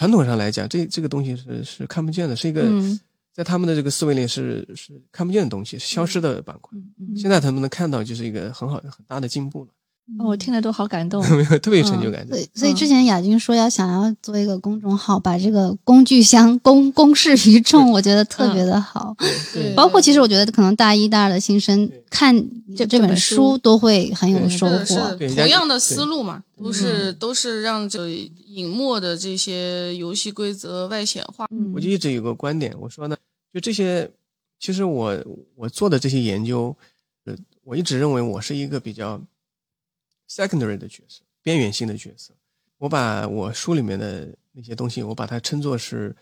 [0.00, 2.98] 传统上来讲，这这个东西是是看不见的，是一个、嗯。
[3.34, 6.78] 在他们的这个思维里是是看不见的东西，是消失的板块。
[6.98, 9.70] 嗯现在他们能看到，就是一个很好很大的进步了，
[10.18, 11.22] 哦我听了都好感动。
[11.30, 12.26] 没有特别有成就感。
[12.26, 19.14] 所以，所以之前亚军说要想要做一个公众号，把这个工具箱公公示于众，我觉得特别的好。
[19.52, 22.34] 对包括其实我觉得可能大一、大二的新生看
[22.76, 25.14] 这这本书书都会很有收获。
[25.16, 31.46] 对同样的思路嘛，都是都是让这个隐没的这些游戏规则外显化。
[31.50, 33.16] 嗯我就一直有个观点，我说呢，
[33.54, 34.10] 就这些，
[34.58, 35.16] 其实我
[35.54, 36.76] 我做的这些研究，
[37.24, 37.34] 呃，
[37.64, 39.20] 我一直认为我是一个比较
[40.30, 42.32] secondary 的角色，边缘性的角色。
[42.78, 46.14] 我把我书里面的那些东西，我把它称作是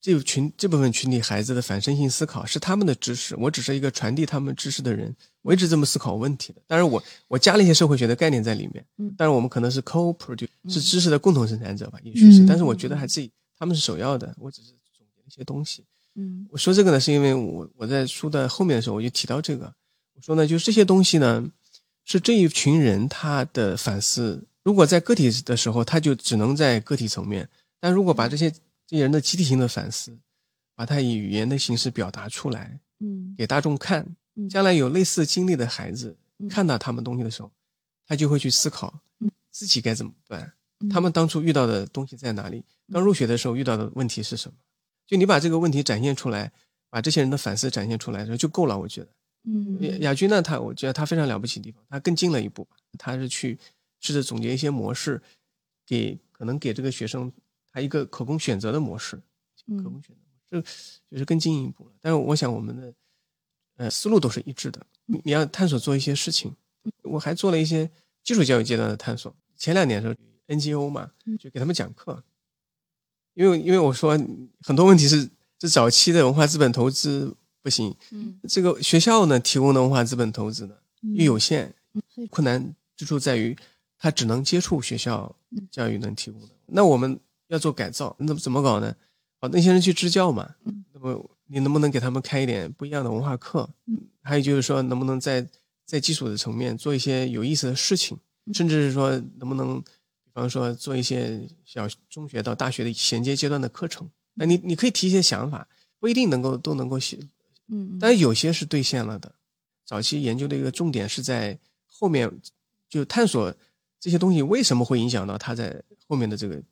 [0.00, 5.14] 这群这部分群体孩子的反身性思考，是他们的知识，我只是一个传递他们知识的人。
[5.42, 6.62] 我一直这么思考问题的。
[6.66, 8.82] 当然我，我加了一些社会学的概念在里面。
[8.96, 12.42] 嗯当然我们可能是 co-produce，是知识的共同生产者吧，也许是。
[12.42, 15.84] 嗯但是我觉得还自己他们是首要的，我只是总结了一些东西。
[16.14, 19.74] 嗯我说这个呢，是因为我我在书的后面的时候我就提到这个，
[20.14, 21.46] 我说呢，就是这些东西呢，
[22.04, 24.44] 是这一群人他的反思。
[24.62, 27.44] 如果在个体的时候，他就只能在个体层面；
[27.80, 28.50] 但如果把这些
[28.86, 30.16] 这些人的集体性的反思，
[30.74, 37.50] 把它以语言的形式表达出来，嗯给大众看，嗯将来有类似经历的孩子嗯看到他们东西的时候，
[38.06, 40.52] 他就会去思考嗯自己该怎么办。
[40.80, 42.64] 嗯他们当初遇到的东西在哪里？
[42.92, 44.56] 刚入学的时候遇到的问题是什么？
[45.06, 46.50] 就你把这个问题展现出来，
[46.90, 48.78] 把这些人的反思展现出来的时候就够了。
[48.78, 49.08] 我觉得
[49.44, 52.66] 嗯亚亚军呢，他我觉得他非常了不起的地方，他更进了一步，
[52.98, 53.58] 他是去
[54.00, 55.22] 试着总结一些模式，
[55.86, 57.30] 给可能给这个学生
[57.70, 59.20] 他一个可供选择的模式，
[59.66, 60.60] 嗯可供选择，这
[61.10, 61.92] 就是更进一步了。
[62.00, 62.94] 但是我想我们的
[63.76, 66.54] 呃思路都是一致的，你你要探索做一些事情。
[67.02, 67.90] 我还做了一些
[68.22, 69.34] 基础教育阶段的探索。
[69.56, 72.22] 前两年的时候，NGO 嘛，就给他们讲课，
[73.32, 74.18] 因为因为我说
[74.60, 75.30] 很多问题是
[75.60, 77.34] 是早期的文化资本投资
[77.64, 80.74] 不行，嗯这个学校呢提供的文化资本投资呢
[81.16, 81.74] 又有限，
[82.28, 83.56] 困难之处在于
[83.98, 85.34] 他只能接触学校
[85.70, 86.48] 教育能提供的。
[86.66, 88.94] 那我们要做改造，那么怎么搞呢？
[89.40, 90.54] 好，那些人去支教嘛，
[90.92, 93.66] 那么你能不能给他们开一点不一样的文化课？
[94.22, 95.46] 还有就是说，能不能在
[95.86, 98.18] 在基础的层面做一些有意思的事情，
[98.52, 104.10] 甚至是说能不能，比方说做一些小中学到大学的衔接阶段的课程？
[104.34, 105.66] 那你你可以提一些想法，
[105.98, 107.18] 不一定能够都能够写，
[107.68, 109.34] 嗯但是有些是兑现了的。
[109.84, 112.30] 早期研究的一个重点是在后面，
[112.88, 113.54] 就探索
[114.00, 116.62] 这些东西为什么会影响到他在后面的这个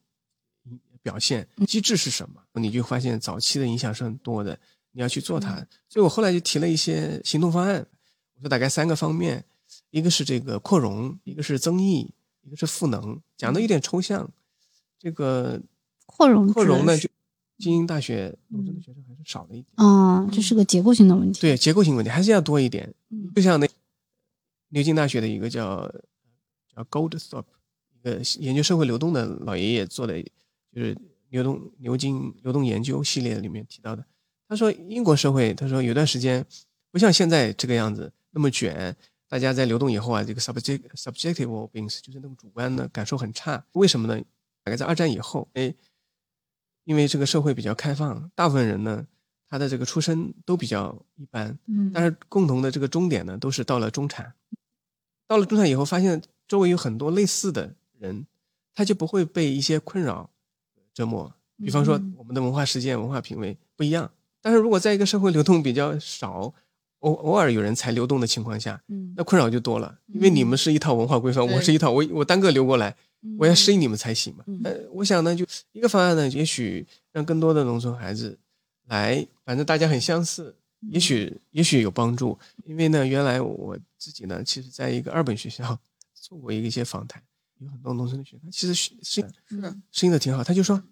[1.03, 4.59] 表现机制是什么，你就发现早期的影响是很多的，
[4.93, 5.57] 你要去做它。
[5.89, 7.87] 所以我后来就提了一些行动方案，
[8.35, 9.45] 我说大概三个方面，
[9.91, 14.31] 一个是这个扩容，一个是增益，一个是赋能，讲的有点抽象。
[14.99, 15.61] 这个
[16.07, 17.09] 扩容扩容呢，就
[17.63, 19.67] 精英大学农村的学生还是少了一点。
[19.77, 21.41] 哦，这是个结构性的问题。
[21.41, 22.93] 对结构性问题还是要多一点。
[23.11, 23.69] 嗯就像那
[24.71, 25.89] 牛津大学的一个叫
[26.75, 27.45] 叫 Goldthorpe
[27.95, 30.21] 一个研究社会流动的老爷爷做的，
[30.75, 30.99] 就是
[31.29, 34.05] 流动牛津流动研究系列里面提到的。
[34.49, 36.45] 他说英国社会，他说有段时间
[36.91, 38.97] 不像现在这个样子那么卷，
[39.29, 43.65] 大家在流动以后啊，这个 subject subjective well-being 就是那种主观的感受很差。
[43.75, 44.21] 为什么呢？
[44.65, 45.75] 大概在二战以后，哎，
[46.85, 49.07] 因为这个社会比较开放，大部分人呢，
[49.49, 54.35] 他的这个出身都比较一般，嗯但是共同的这个终点呢，都是到了中产。
[55.29, 58.27] 到了中产以后，发现周围有很多类似的人，
[58.75, 60.31] 他就不会被一些困扰
[60.93, 61.33] 折磨。
[61.59, 64.11] 比方说嗯，我们的文化实践、文化品味不一样。
[64.41, 66.53] 但是如果在一个社会流动比较少，
[66.99, 70.01] 偶偶尔有人才流动的情况下，嗯那困扰就多了。
[70.09, 72.97] 因为你们是一套文化规范，对我是一套，我我单个流过来，
[73.39, 74.45] 我要适应你们才行嘛。
[74.47, 78.39] 嗯呃，我想呢，就一个方案呢，也许让更多的农村孩子
[78.87, 80.55] 来，反正大家很相似，
[80.91, 82.39] 也许也许有帮助。
[82.65, 85.79] 因为呢，原来我自己呢，其实在一个二本学校
[86.15, 87.23] 做过一个一些访谈，
[87.59, 90.43] 有很多农村的学生，其实适应是适应的挺好。
[90.43, 90.83] 他就说，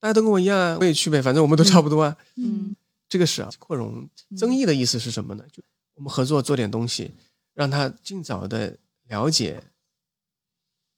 [0.00, 2.16] 大家都跟我一样啊，我也去呗，反正我们都差不多啊。
[2.36, 2.74] 嗯
[3.08, 5.42] 这个是啊，扩容增益的意思是什么呢？
[5.50, 5.62] 就
[5.94, 7.10] 我们合作做点东西，
[7.54, 8.76] 让他尽早的
[9.06, 9.62] 了解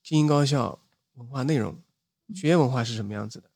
[0.03, 0.79] 精英高校
[1.15, 1.77] 文化内容，
[2.35, 3.51] 学业文化是什么样子的，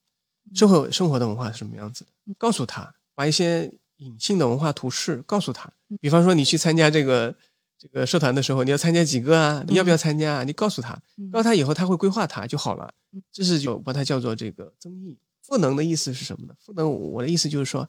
[0.54, 5.72] 社会生活的文化是什么样子的，告诉他，把一些隐性的文化图示告诉他。
[6.00, 7.34] 比方说，你去参加这个
[7.78, 9.64] 这个社团的时候，你要参加几个啊？
[9.68, 10.44] 你要不要参加啊？
[10.44, 11.00] 你告诉他，
[11.32, 12.92] 告诉他以后他会规划他就好了。
[13.32, 15.16] 这是就把它叫做这个增益。
[15.42, 16.54] 赋能的意思是什么呢？
[16.58, 17.88] 赋能我的意思就是说。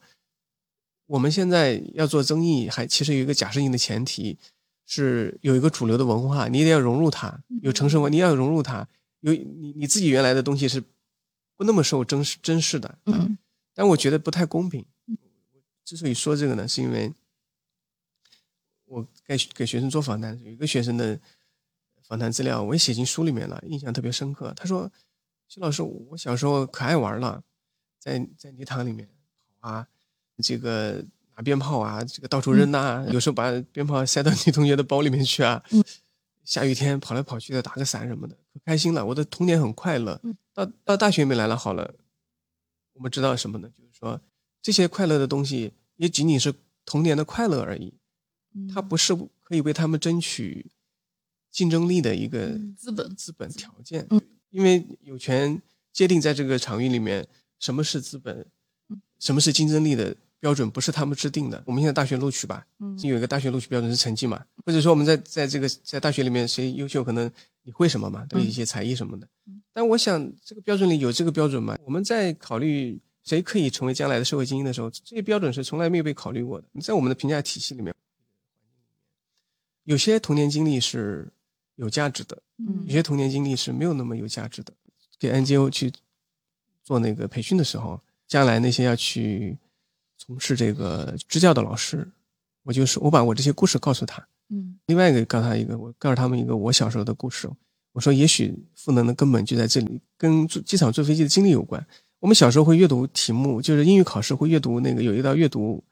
[1.08, 4.36] 我们现在要做增益，还其实有一个假设性的前提，
[4.86, 8.88] 是有一个主流的文化，你得要融入它，有城市文，你要融入它，
[9.20, 10.80] 有你你自己原来的东西是
[11.56, 13.36] 不那么受珍视珍视的，嗯
[13.74, 14.86] 但我觉得不太公平。
[15.84, 17.12] 之所以说这个呢，是因为
[18.86, 21.20] 我给给学生做访谈，有一个学生的
[22.04, 24.52] 访谈资料我也写进书里面了，印象特别深刻。
[24.56, 24.90] 他说
[25.48, 27.42] ：“徐老师，我小时候可爱玩了，
[27.98, 29.08] 在在泥塘里面
[29.60, 29.88] 跑啊。”
[30.42, 31.04] 这个
[31.36, 35.62] 拿鞭炮啊，这个到处扔呐、有时候把鞭炮塞到女同学的包里面去啊。
[36.44, 39.04] 下雨天跑来跑去的，打个伞什么的，可开心了。
[39.04, 40.20] 我的童年很快乐。
[40.54, 41.94] 到到大学里面来了，好了，
[42.94, 43.68] 我们知道什么呢？
[43.76, 44.20] 就是说
[44.62, 47.92] 这些快乐的东西也仅仅是童年的快乐而已，
[48.72, 50.70] 它不是可以为他们争取
[51.50, 54.06] 竞争力的一个资本资本条件。
[54.50, 55.60] 因为有权
[55.92, 57.26] 界定在这个场域里面
[57.58, 58.46] 什么是资本。
[59.18, 60.70] 什么是竞争力的标准？
[60.70, 61.62] 不是他们制定的。
[61.66, 67.30] 我们现在大学录取吧，嗯有一个大学录取标准是成绩嘛，或者说我们在在这个在大学里面谁优秀，可能
[67.62, 69.26] 你会什么嘛，对一些才艺什么的。
[69.72, 71.76] 但我想这个标准里有这个标准吗？
[71.84, 76.68] 我们在考虑谁可以成为将来的社会精英的时候，这些标准是从来没有被考虑过的。
[76.72, 77.94] 你在我们的评价体系里面，
[79.84, 81.32] 有些童年经历是
[81.76, 82.38] 有价值的，
[82.84, 84.72] 有些童年经历是没有那么有价值的。
[85.18, 85.90] 给 NGO 去
[86.84, 88.00] 做那个培训的时候。
[88.28, 89.56] 将来那些要去
[90.18, 92.10] 从事这个支教的老师，
[92.62, 97.48] 我就是我把我这些故事告诉他，嗯，另外一个告诉他一个，我告诉他们一个我小时候的故事。
[97.92, 101.86] 我说，也许赋能的根本就在这里，跟机场坐飞机的经历有关。
[102.18, 105.82] 我们小时候会阅读题目，就是英语考试会阅读那个有一道阅读，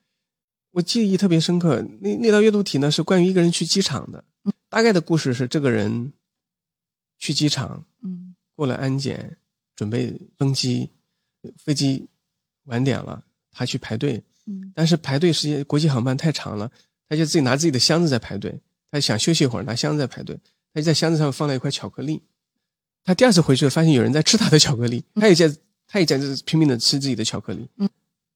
[0.72, 1.80] 我记忆特别深刻。
[2.00, 4.24] 那那道阅读题呢是关于一个人去机场的，
[4.68, 6.12] 大概的故事是这个人
[7.18, 9.36] 去机场，嗯，过了安检，
[9.76, 10.90] 准备登机，
[11.56, 12.08] 飞机。
[12.64, 13.22] 晚点了，
[13.54, 16.70] 他去排队，嗯，但是排队时间国际航班太长了，
[17.08, 18.60] 他就自己拿自己的箱子在排队。
[18.90, 20.38] 他想休息一会儿，拿箱子在排队，
[20.72, 22.22] 他就在箱子上放了一块巧克力。
[23.04, 25.54] 他第二次回去发现有人在吃他的巧克力，他也在，
[25.86, 27.68] 他也在拼命的吃自己的巧克力。
[27.78, 27.88] 嗯，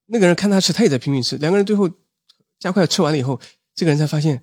[0.06, 1.36] 那个人看他吃，他也在拼命吃。
[1.38, 1.88] 两个人最后
[2.58, 3.40] 加快吃完了以后，
[3.74, 4.42] 这个人才发现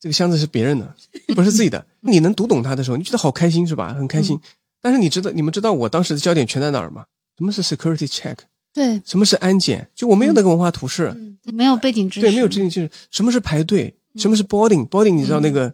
[0.00, 0.96] 这个箱子是别人的，
[1.34, 1.86] 不是自己的。
[2.00, 3.94] 你能读懂他的时候，你觉得好开心是吧？
[3.94, 4.36] 很开心。
[4.36, 4.40] 嗯、
[4.80, 7.06] 但是你知道，你们知道我当时的焦点全在哪儿吗？
[7.38, 8.36] 什么是 security check？
[8.74, 9.88] 对，什么是安检？
[9.94, 12.90] 就我没有那个文化图示，嗯、没有背景知识，对，没有背景知识。
[13.12, 13.94] 什么是排队？
[14.16, 15.72] 什么是 boarding？boarding 你知道那个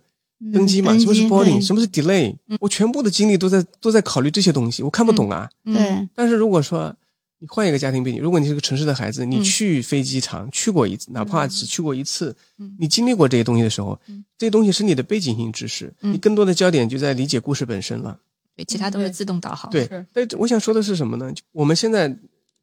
[0.53, 0.93] 登机嘛？
[0.93, 1.65] 嗯、什么是 boarding？
[1.65, 5.49] 什么是 delay？、嗯、我全部的精力都在都在考虑这些东西，我看不懂啊。
[5.65, 6.09] 对。
[6.15, 6.95] 但是如果说
[7.39, 12.37] 你换一个家庭背景，如果你是个城市的孩子，你去飞机场去过一次，哪怕只去过一次，
[12.79, 13.99] 你经历过这些东西的时候，
[14.37, 18.19] 这些东西是你的背景性知识，你更多的焦点就在理解故事本身了。
[18.57, 19.71] 对，其他都是自动导航。
[19.71, 21.33] 对，但我想说的是什么呢？
[21.53, 22.15] 我们现在。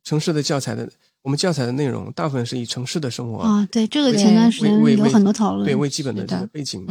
[0.08, 0.90] 城市的教材的，
[1.22, 6.88] 我们教材的内容大部分是以城市的生活啊，对这个前段时间有很多讨论，对为基本的这个背景，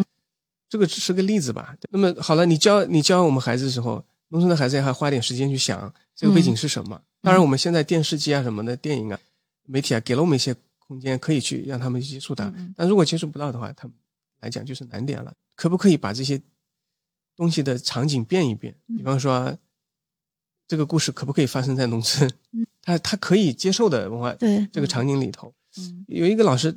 [0.68, 1.74] 这个只是个例子吧。
[1.90, 7.00] 那么好了，你教你教我们孩子的时候，农村的孩子还花点时间去想这个背景是什么。
[7.22, 9.18] 当然，我们现在电视机啊什么的，电影啊、
[9.64, 12.52] 媒体啊，给了我们一些空间，可以去让他们去接触它。
[12.76, 13.96] 但如果接触不到的话，他们
[14.42, 15.32] 来讲就是难点了。
[15.54, 16.38] 可不可以把这些
[17.34, 18.74] 东西的场景变一变？
[18.94, 19.56] 比方说。
[20.68, 22.28] 这个故事可不可以发生在农村？
[22.86, 25.52] 他他可以接受的文化对这个场景里头。
[25.78, 26.72] 嗯，有一个老师，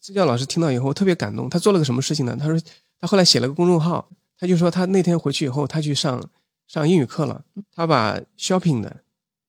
[0.00, 1.50] 支教老师听到以后特别感动。
[1.50, 2.34] 他做了个什么事情呢？
[2.40, 2.58] 他说
[2.98, 6.26] 他后来写了个公众号，他就说他那天回去以后，他去上
[6.66, 8.96] 上英语课了，他把 shopping 的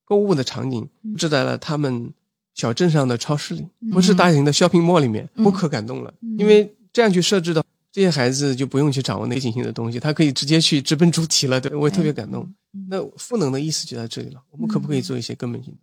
[0.04, 2.12] 购物的场景布置在了他们
[2.54, 7.64] 小镇上的超市里，不是大型的 shopping mall 里面，我可感动了，因为这样去设置的。
[7.94, 11.62] 这些孩子就不用去掌握内景性的东西，他可以直接去直奔主题了。
[11.62, 12.52] 对我也特别感动。
[12.90, 14.42] 那赋能的意思就在这里了。
[14.50, 15.80] 我们可不可以做一些根本性的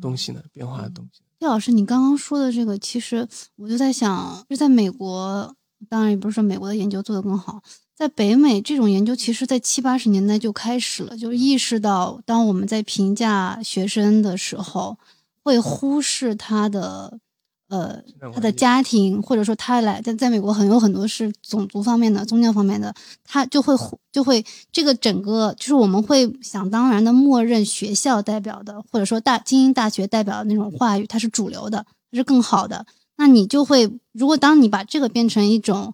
[0.00, 0.42] 东西呢？
[0.52, 1.20] 变化的东西。
[1.38, 5.54] 叶老师，你刚刚说的这个，其实我就在想，就在美国，
[5.88, 7.62] 当然也不是说美国的研究做得更好，
[7.94, 14.98] 在北美这种研究，其实在七八十年代就开始了，就意识到，当我们在评价学生的时候，
[15.42, 17.20] 会忽视他的。
[17.68, 18.02] 呃，
[18.34, 22.94] 他的家庭，或者说他来在在美国很有很多是种族方面的、宗教方面的，
[23.24, 23.74] 他就会
[24.10, 24.42] 就会
[24.72, 32.86] 这个整个就是我们会想当然的默认学校代表的，或者说大精英大学代表的那种话语，它是主流的，它是更好的。
[33.18, 35.92] 那你就会，如果当你把这个变成一种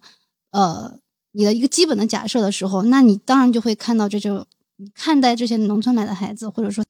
[0.51, 0.97] 呃
[1.33, 4.45] 你的一个基本的假设的时候，那你当然就会看到这种
[4.93, 6.85] 看待这些农村来的孩子，或者说。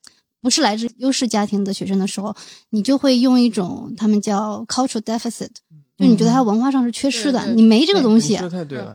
[0.45, 2.35] 不是来自优势家庭的学生的时候，
[2.69, 5.49] 你就会用一种他们叫 cultural deficit，
[5.97, 8.37] 就你觉得他文化上是缺失的，你没这个东西。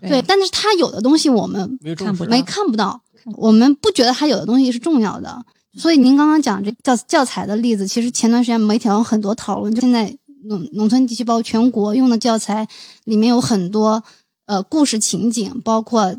[0.01, 3.03] 对，但是他有的东西我们看不没看不到，
[3.37, 5.45] 我们不觉得他有的东西是重要的。
[5.77, 12.69] 所以您刚刚讲这教教材的例子，其实前段时间媒体上很多讨论，就现在农农村地区包括全国用的教材
[13.03, 14.05] 里面有很多
[14.47, 16.15] 呃故事情景，包括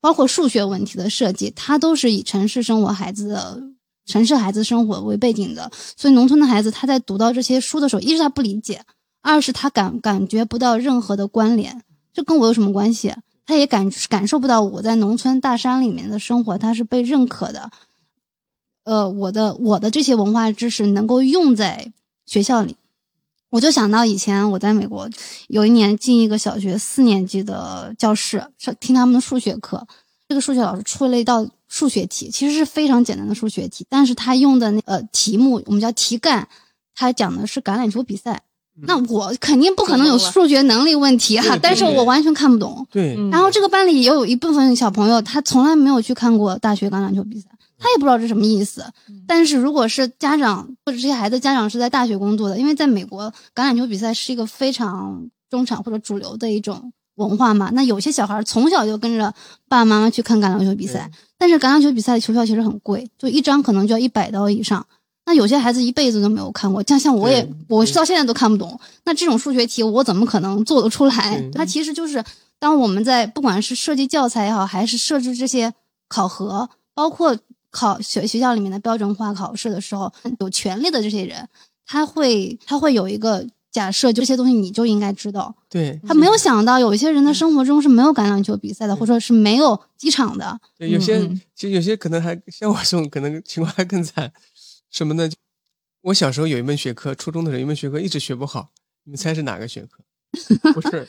[0.00, 3.62] 包括数学问题的设计，它都是以城市生活孩子的。
[4.10, 8.82] 城市孩子生活为背景的，所以农村的孩子他在读到这些书的时候，一是他不理解，
[9.22, 11.80] 二是他感感觉不到任何的关联，
[12.12, 13.14] 这跟我有什么关系？
[13.46, 17.70] 他也感感受不到我在农村大山里面的生活，他是被认可的。
[18.84, 21.92] 呃，我的我的这些文化知识能够用在
[22.26, 22.76] 学校里，
[23.50, 25.08] 我就想到以前我在美国
[25.48, 29.86] 有一年进一个小学四年级的教室，上听他们的数学课，
[30.28, 31.46] 这个数学老师出了一道。
[31.70, 36.46] 数学题其实是非常简单的数学题，但是他用的那呃题目我们叫题干，
[36.94, 38.42] 他讲的是橄榄球比赛。
[38.82, 42.86] 那我肯定不可能有数学能力问题哈，但是我完全看不懂。
[42.90, 43.14] 对。
[43.30, 47.48] 然后这个班里也有一部分小朋友，他从来没有去看过大学橄榄球比赛，
[47.78, 48.84] 他也不知道这什么意思。
[49.26, 56.92] 但是如果是家长或者这些孩子家长是在大学工作的，因为在美国橄榄球比赛是一个非常中产或者主流的一种。
[57.20, 59.30] 文化嘛，那有些小孩从小就跟着
[59.68, 64.84] 爸爸妈妈去看橄榄球比赛，但是橄榄球比赛的球票其实很贵，就一张可能就要一百刀以上。
[65.26, 68.80] 那有些孩子一辈子都没有看过，像像我也，我到现在都看不懂。
[69.04, 71.44] 那这种数学题我怎么可能做得出来？
[71.54, 72.24] 它其实就是
[72.58, 75.72] 当我们在不管是设计教材也好，还是设置这些
[76.08, 77.36] 考核，包括
[77.70, 80.10] 考学学校里面的标准化考试的时候，
[80.40, 81.48] 有权利的这些人，
[81.86, 83.46] 他会他会有一个。
[83.70, 90.60] 假设这些东西你就应该知道，对他没有想到有一些人的生活中是没有橄榄球比赛的，或者说是没有机场的。
[90.76, 91.20] 对，有些
[91.54, 94.32] 其实有些可能还像我这种，可能情况还更惨。
[94.90, 95.30] 什么呢？
[96.02, 98.70] 我小时候有一门学科，初中的时候有一门学科一直学不好，
[99.04, 100.02] 你们猜是哪个学科？
[100.72, 101.06] 不是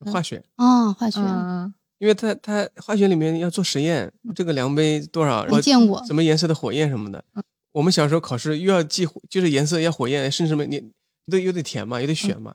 [0.00, 1.20] 化学啊，化学。
[1.98, 5.46] 因为他他化学里面要做实验，这个量杯多少？
[5.48, 7.24] 我见过什么颜色的火焰什么的。
[7.72, 10.92] 我们小时候考试又要记，就是颜色要火焰，甚至什么你。
[11.30, 12.54] 都有点甜嘛，有点选嘛。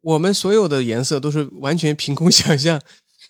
[0.00, 2.80] 我们所有的颜色都是完全凭空 想象，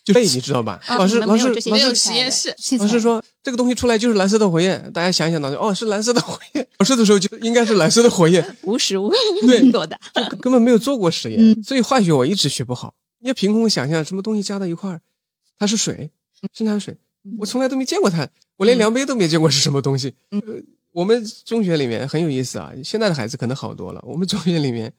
[0.05, 0.81] 就背，你知道吧？
[0.91, 2.55] 老师，老师，没有实验室。
[2.79, 6.69] 老师说这个东西出来就是蓝色的火焰，大家想一想，脑子哦是蓝色的火焰。
[6.79, 9.11] 考试的时候就应该是蓝色的火焰， 无实物
[9.47, 9.99] 对做的，
[10.41, 12.95] 根本没有做过实验，所以化学我一直学不好。
[13.21, 15.01] 你要凭空想象什么东西加到一块儿，
[15.59, 16.11] 它是水，
[16.53, 16.97] 生产水，
[17.41, 20.15] 我从来都没见过它，我连量杯都没见过是什么东西。
[20.93, 24.03] 我们中学里面很有意思啊，现在的孩子可能好多了。
[24.05, 24.93] 我们中学里面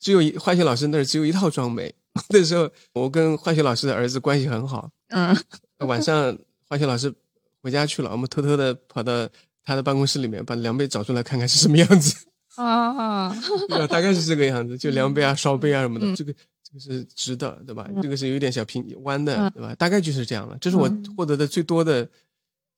[0.00, 1.94] 只有一化学老师那儿只有一套装备。
[2.30, 4.90] 那时候我跟化学老师的儿子关系很好。
[5.08, 5.36] 嗯，
[5.86, 6.36] 晚上
[6.68, 7.14] 化学老师
[7.62, 9.28] 回家去了，我们偷偷的跑到
[9.62, 12.26] 他的办公室里面，把量杯找出来看看是什么样子。
[12.56, 13.32] 啊，
[13.68, 16.16] 对大概是这个样子，就量杯啊、烧杯啊什么的。
[16.16, 16.32] 这个
[16.64, 17.88] 这个是直的，对吧？
[18.02, 19.72] 这个是有点小平弯的，对吧？
[19.76, 20.58] 大概就是这样了。
[20.60, 22.08] 这是我获得的最多的。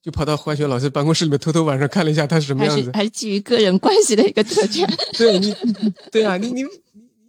[0.02, 4.84] 就跑到化学老师办公室里面偷偷晚上看了一下他是什么样子，还是基于个人关系的一个特权。
[5.16, 5.54] 对你，
[6.10, 6.62] 对啊，你你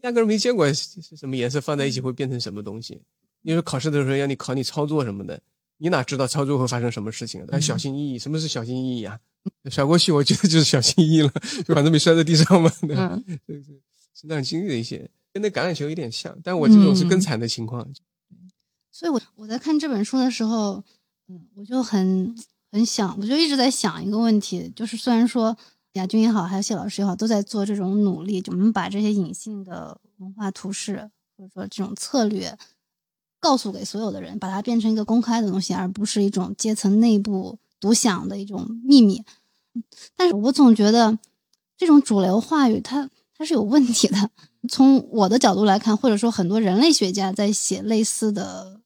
[0.01, 2.99] 压根没见过是什么颜色放在一起会变成什么东西。
[3.43, 5.39] 你说考试的时候让你考你操作什么的，
[5.77, 7.47] 你哪知道操作会发生什么事情啊？
[7.51, 8.17] 要小心翼翼。
[8.17, 9.19] 什么是小心翼翼啊？
[9.69, 11.29] 甩过去，我觉得就是小心翼翼了，
[11.67, 12.71] 就反正没摔在地上嘛。
[12.81, 13.81] 嗯，对对，
[14.19, 17.87] 成长经历的一些，跟那橄榄球有点像，但我这种是更惨的情况。
[18.91, 20.83] 所以我我在看这本书的时候，
[21.27, 22.35] 嗯，我就很。
[22.73, 25.55] 很想，我就一直在想一个问题，就是虽然说
[25.93, 32.57] 亚军也好，还有谢老师也好，都在做这种努力，就我们把这些隐性的文化图式或者说这种策略
[33.39, 39.23] 告诉给所有的人，把它变成一个公开的东西，而不是一种阶层内部独享的一种秘密。
[40.15, 41.19] 但是我总觉得
[41.77, 43.07] 这种主流话语它
[43.37, 44.31] 它是有问题的。
[44.67, 48.81] 从我的角度来看，或者说很多人类学家在写类似的，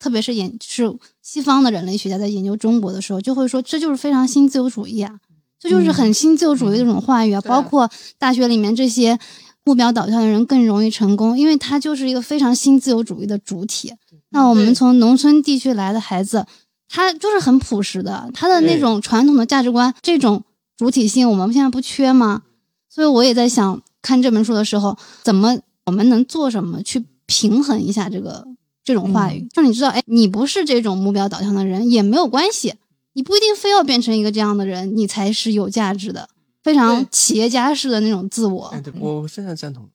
[0.00, 0.92] 特别是研是
[1.22, 5.20] 西方的人类学家在研究中国的时候，就会说这就是非常新自由主义啊，
[5.60, 7.40] 这就是很新自由主义的这种话语啊。
[7.42, 7.88] 包括
[8.18, 9.16] 大学里面这些
[9.62, 13.92] 目标导向的人更容易成功，因为他就是一个非常新自由主义的主体。
[14.30, 16.44] 那我们从农村地区来的孩子，
[16.88, 20.42] 他就是很朴实的，他的那种传统的价值观，这种
[20.76, 22.42] 主体性，我们现在不缺吗？
[22.88, 23.80] 所以我也在想。
[24.02, 28.46] 看这本书的时候，怎么我们能做什么去平衡一下这个
[28.82, 29.46] 这种话语？
[29.52, 32.74] 就你知道，哎，你不是这种目标导向的人也没有关系，
[33.12, 36.28] 你不一定非要变成一个这样的人，你才是有价值的，
[36.62, 38.74] 非常企业家式的那种自我。
[38.82, 39.88] 对，我非常赞同。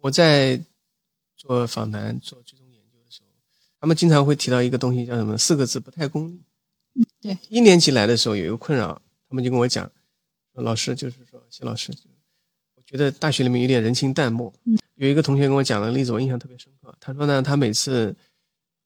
[0.00, 0.60] 我在
[1.36, 3.28] 做访谈、做追踪研究的时候，
[3.80, 5.36] 他们经常会提到一个东西，叫什么？
[5.36, 6.40] 四个字，不太功利。
[7.20, 9.90] 对，一年级来的时候有一个困扰，他们就跟我讲，
[10.54, 11.92] 老师就是说，谢老师。
[12.90, 14.52] 觉得大学里面有点人情淡漠。
[14.96, 16.92] 有一个同学跟我讲的例子，我印象特别深刻。
[17.00, 18.14] 他说呢，他每次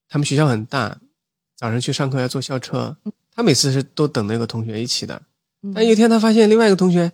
[0.07, 0.95] 他们学校很大，
[1.57, 2.95] 早上去上课要坐校车，
[3.33, 5.19] 他每次是都等那个同学一起的。
[5.73, 7.11] 但有一天他发现另外一个同学，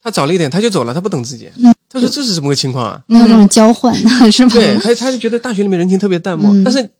[0.00, 1.50] 他早了一点，他就走了，他不等自己。
[1.90, 3.04] 他说这是什么个情况啊？
[3.06, 4.04] 没有那种交换是
[4.48, 4.54] 吧？
[4.54, 6.50] 对，他他就觉得大学里面人情特别淡漠。
[6.64, 6.90] 但是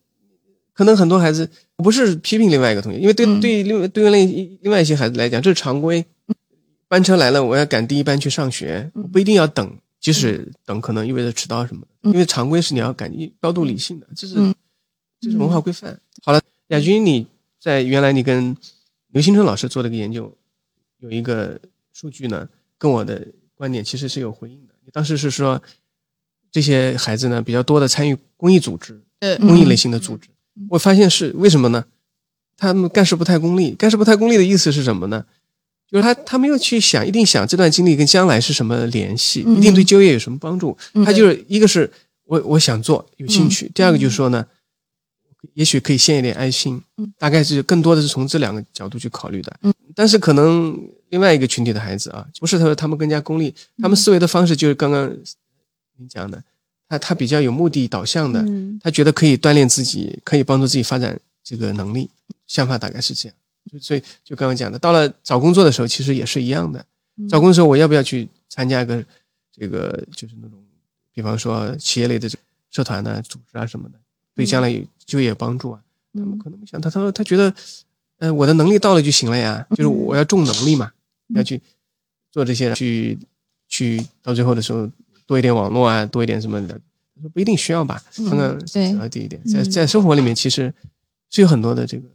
[0.74, 6.04] 可能很多孩子，不是批评另外一个同学，因为对对另对另另外一些孩子来讲，这是常规。
[6.88, 12.10] 班车来了，我要赶第一班去上学，不一定要等，即使等可能意味着迟到什么的。
[12.10, 14.34] 因为常规是你要赶，高度理性的，这是
[15.20, 15.98] 这是文化规范。
[16.22, 17.26] 好了，亚军，你
[17.60, 18.56] 在原来你跟
[19.08, 20.36] 刘新春老师做这个研究，
[20.98, 21.58] 有一个
[21.92, 24.74] 数据呢，跟我的观点其实是有回应的。
[24.84, 25.62] 你当时是说
[26.52, 29.02] 这些孩子呢比较多的参与公益组织，
[29.38, 30.28] 公益类型的组织，
[30.68, 31.84] 我发现是为什么呢？
[32.56, 35.24] 他们干事不太功利，干事不太功利的意思是什么呢？
[35.90, 40.76] 就是他，他没有去想，一定想这段经历跟将来是什么联系，一定对就业有什么帮助。
[41.04, 41.90] 他就是一个是
[42.24, 44.44] 我我想做，有兴趣；第二个就是说呢，
[45.52, 46.82] 也许可以献一点爱心。
[47.18, 49.56] 大概是更多的是从这两个角度去考虑的。
[49.94, 50.76] 但是可能
[51.10, 55.08] 另外一个群体的孩子啊，不是他说他们更加功利，他们思维的方式就是刚刚
[55.98, 56.42] 你讲的，
[56.88, 58.44] 他他比较有目的导向的，
[58.82, 62.10] 他觉得可以锻炼自己，可以帮助自己发展这个能力，
[62.48, 63.36] 想法大概是这样。
[63.80, 66.84] 所以，就刚刚讲的，到了找工作的时候，其实也是一样的。
[67.28, 69.04] 找工作的时候，我要不要去参加一个
[69.52, 70.58] 这个，就是那种，
[71.12, 72.28] 比方说企业类的
[72.70, 73.98] 社团呢、组织啊什么的，
[74.34, 75.80] 对将来有就业帮助啊？
[76.12, 77.54] 他们可能没想，他他说他觉得，
[78.18, 80.90] 嗯，我的能力到了就行了呀，就是我要重能力嘛，
[81.34, 81.60] 要去
[82.30, 83.18] 做这些，去
[83.68, 84.90] 去到最后的时候
[85.26, 86.74] 多一点网络啊，多一点什么的，
[87.14, 88.02] 他说不一定需要吧。
[88.28, 90.72] 刚刚讲到第一点，在在生活里面，其实
[91.30, 92.08] 是有很多的这个。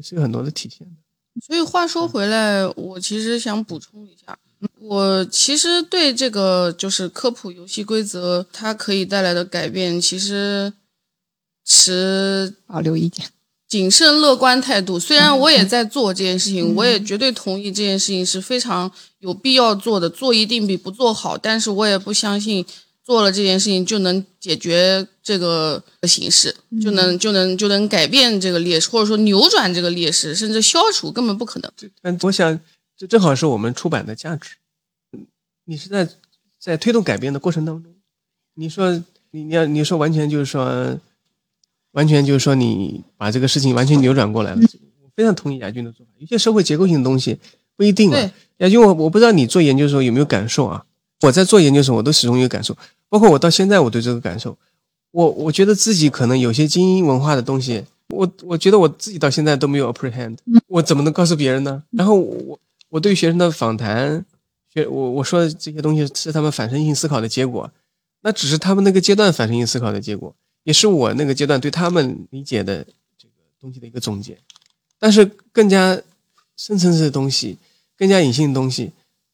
[0.00, 4.38] 是有很多的体现的，所以话说回来，我其实想补充一下，
[4.80, 10.72] 我其实对这个就是科普游戏规则它可以带来的改变，其实
[11.64, 13.26] 持保留意见、
[13.68, 14.98] 谨慎乐观态度。
[14.98, 22.64] 虽然我也在做这件事情，我也绝对同意这件事情是非常有必要做的，做一定比不做好，但是我也不相信。
[23.04, 31.72] 做了这件事情就能解决这个形势，就能就能就能改变这个劣势，或者说扭转这个劣势，甚至消除，根本不可能。
[32.00, 32.60] 但，我想
[32.96, 34.50] 这正好是我们出版的价值。
[35.64, 36.08] 你是在
[36.60, 37.92] 在推动改变的过程当中，
[38.54, 38.92] 你说
[39.32, 40.98] 你你要你说完全就是说，
[41.92, 44.60] 完全就是说你把这个事情完全扭转过来了。
[45.02, 46.12] 我非常同意亚军的做法。
[46.18, 47.38] 有些社会结构性的东西
[47.76, 48.32] 不一定啊。
[48.58, 50.84] 亚军，我我不知道你做研究的时候有没有感受啊？
[51.22, 52.76] 我在做研究时，我都始终有感受，
[53.08, 54.56] 包括我到现在，我对这个感受，
[55.12, 61.84] 我我觉得自己可能有些精英文化的东西，我我觉得我自己到现在都没有 apprehend，我怎么能告诉别人呢？
[61.90, 62.58] 然后我
[62.88, 64.24] 我对学生的访谈，
[64.72, 67.70] 学我我说的这些东西是他们反身性思考的结果，
[68.22, 72.84] 那只是他们那个阶段反身性思考的结果，也是我那个阶段对他们理解的
[73.16, 74.36] 这个东西的一个总结，
[74.98, 76.00] 但是更加
[76.56, 77.58] 深层次的东西，
[77.96, 78.90] 更加隐性的东西，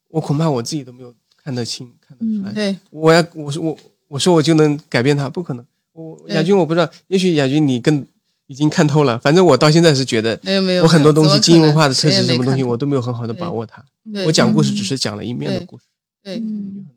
[0.08, 1.14] 我恐怕我自己都没有。
[1.48, 2.52] 看得清，看得出来。
[2.52, 5.64] 对，我要我说我我说我就能改变他，不可能。
[5.94, 8.06] 我亚军我不知道，也许亚军你更
[8.48, 9.18] 已经看透了。
[9.18, 13.82] 反正我到现在是觉得没有没有，我很多东西精英文化的特质什么东西，我都没有很好的把握它。
[14.26, 15.84] 我讲故事只是讲了一面的故事。
[16.22, 16.42] 对，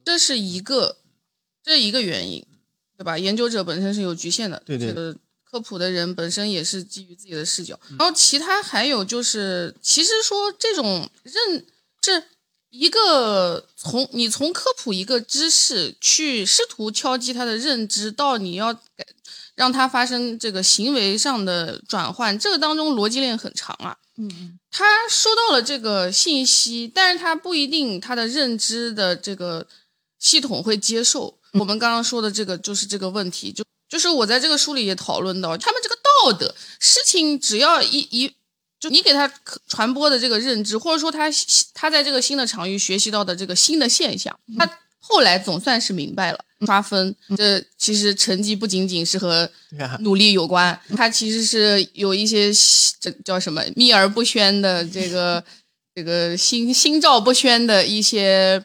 [0.03, 0.97] 这是一个
[1.63, 2.45] 这一个原因，
[2.97, 3.17] 对吧？
[3.17, 4.93] 研究者本身是有局限的，对对。
[5.49, 11.65] 科普的人本身也是基于自己的视角，然后其他还有就是，其实说这种认
[12.03, 12.23] 是。
[12.71, 19.05] 一个从你从科普一个知识去试图敲击他的认知，到你要改
[19.55, 23.95] 让他发生这个行为上的转换，这个当中逻辑链很长啊。
[24.17, 29.67] 嗯他收到了这个信息，但是他不一定他的认知的这个
[30.17, 31.37] 系统会接受。
[31.53, 38.31] 我们刚刚说的这个就是这个问题，就就是我在这个书里也讨论到，他们这个道德事情，只要一一
[38.81, 39.31] 就你给他
[39.67, 41.29] 传播的这个认知，或者说他
[41.73, 44.67] 他在这个新的场域学习到的这个新的现象，他
[44.99, 46.43] 后来总算是明白了。
[46.65, 49.49] 刷分，这其实成绩不仅仅是和
[50.01, 52.51] 努力有关，他其实是有一些
[52.99, 55.43] 这叫什么秘而不宣的这个
[55.95, 58.63] 这个心心照不宣的一些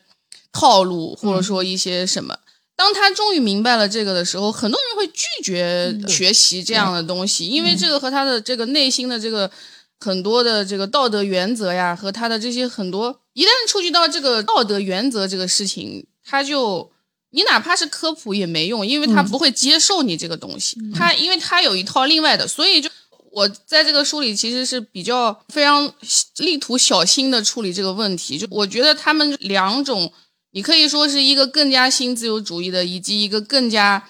[0.53, 2.39] 套路，或者说一些什么。
[2.77, 9.51] 当他终于明白了这个的时候，很多人会拒绝学习这样的东西，因为这个和他的这个内心的这个
[9.99, 16.90] 很多的这个道德原则呀，和他的这些很多，一旦触及到这个道德原则这个事情，他就
[17.30, 22.90] 你哪怕是科普也没用，因为他不会接受你这个东西，他因为他有一套另外的，所以就
[23.32, 25.92] 我在这个书里其实是比较非常
[26.38, 30.12] 力图小心的处理这个问题，就我觉得他们两种。
[30.53, 34.09] 你可以说是一个更加新自由主义的，以及一个更加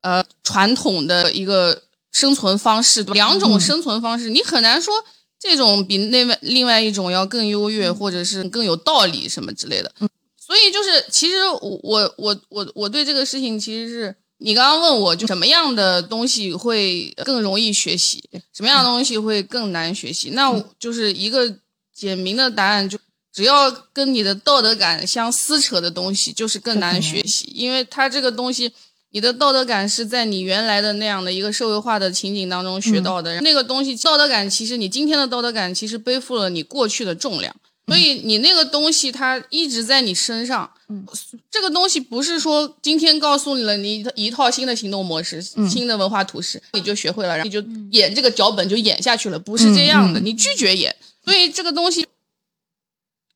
[0.00, 4.94] 呃传统的一个生存方式，两种生存方式，你很难说
[5.40, 9.92] 这种比那外另外一种要更优越，或者是更有道理什么之类的。
[10.38, 18.22] 所以就是，其实我我我我我对这个事情其实是你刚刚问我就什么样的东西会更容易学习，
[18.54, 21.56] 什么样的东西会更难学习，那就是一个
[21.92, 22.98] 简明的答案就。
[23.34, 28.70] 只要跟你的道德感相撕扯的东西，就是更难学习，因为它这个东西，
[29.12, 33.40] 你的道德感是在你原来的那样的一个社会化的情景当中学到的。
[33.40, 37.54] 那个东西，道德感其实你今天的道德感其实背负了你过去的重量，
[37.86, 40.70] 所以你那个东西它一直在你身上。
[40.88, 41.06] 嗯，
[41.50, 50.94] 这个东西不是说今天告诉你了你一套新的行动模式、新的文化图式，你就学会了，然后你就演这个脚本就演下去了，不是这样的，你拒绝演。
[51.24, 52.06] 所以这个东西。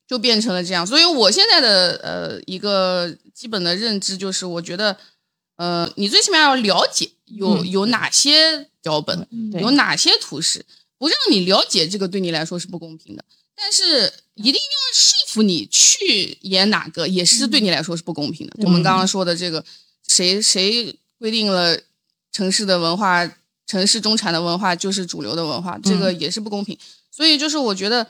[0.09, 4.97] 就变成了这样，所以我现在的呃一个基本的认知就是，我觉得，
[5.57, 9.27] 呃，你最起码要了解有有哪些脚本，
[9.61, 10.65] 有哪些图示，
[10.99, 13.25] 不让你了解这个对你来说是不公平的。
[13.55, 18.53] 但是一定要说服你去演哪个，也是对你来说是不公平的。
[18.59, 19.65] 我们刚刚说的这个，
[20.07, 21.81] 谁谁规定了
[22.31, 23.27] 城市的文化，
[23.67, 26.79] 城市中产的文化就是主流的文化，这个也是不公平。
[27.11, 28.07] 所以就是我觉得，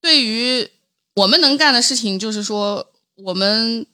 [0.00, 0.70] 对于
[1.16, 3.84] 我们能干的事情就是说，我们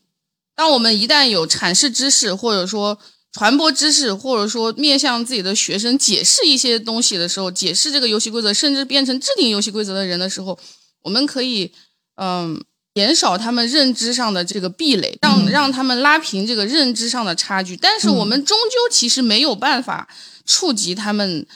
[0.61, 2.99] 当我们一旦有阐释知识，或者说
[3.33, 10.59] 传播知识，或者说面向自己的学生解释一些东西的时候，解释这个游戏规则，甚至变成制定游戏规则的人的时候，
[11.01, 11.73] 我们可以
[12.17, 12.63] 嗯
[12.95, 17.75] 减少他们认知上的这个壁垒，让让他们拉平这个认知上的差距。
[17.75, 20.07] 但是我们终究其实没有办法
[20.45, 21.47] 触及他们。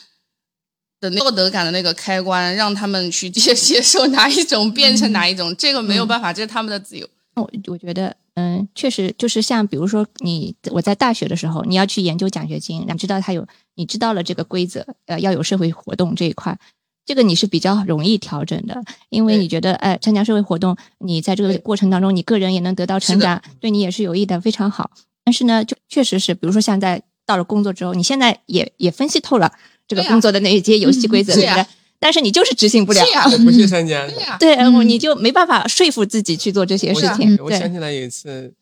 [1.00, 7.06] 的道德感的那个开关，让他们去接接受哪一种变成哪一种，这个没有办法，这是他们的自由。
[7.34, 16.58] 我我觉得，嗯，确实就是像比如说你我在大学的时候，你要去研究奖学金，你知道它有，你知道了这个规则，呃，要有社会活动这一块，
[17.06, 24.90] 这个你是比较容易调整的，因为你觉得，哎，参加社会活动，你在这个过程当中，你个人也能得到成长，对你也是有益的，非常好。
[25.24, 29.52] 但是呢，就确实是，比如说像在到了工作之后，你现在也也分析透了。
[29.86, 31.66] 这个工作的那一些游戏规则，对不对？
[32.04, 33.02] 但是你就是执行不了，
[33.42, 37.34] 不去参加，对呀，对，你就没办法说服自己去做这些事情。
[37.42, 38.52] 我想起来有一次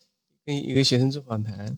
[0.47, 1.77] 跟一个学生做访谈，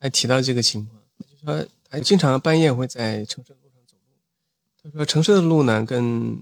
[0.00, 4.90] 还提到这个情况，就说他经常半夜会在城市的路上走路。
[4.90, 6.32] 他说城市的路呢，跟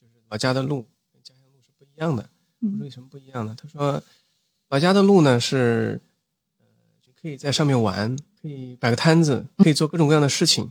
[0.00, 2.26] 就是老家的路、跟家乡路是不一样的。
[2.62, 3.54] 我说为什么不一样呢？
[3.60, 4.02] 他说
[4.70, 6.00] 老家的路呢是
[6.58, 6.64] 呃
[7.04, 10.70] 就可以在上面玩，可以摆个摊子，可以做各种各样的事情。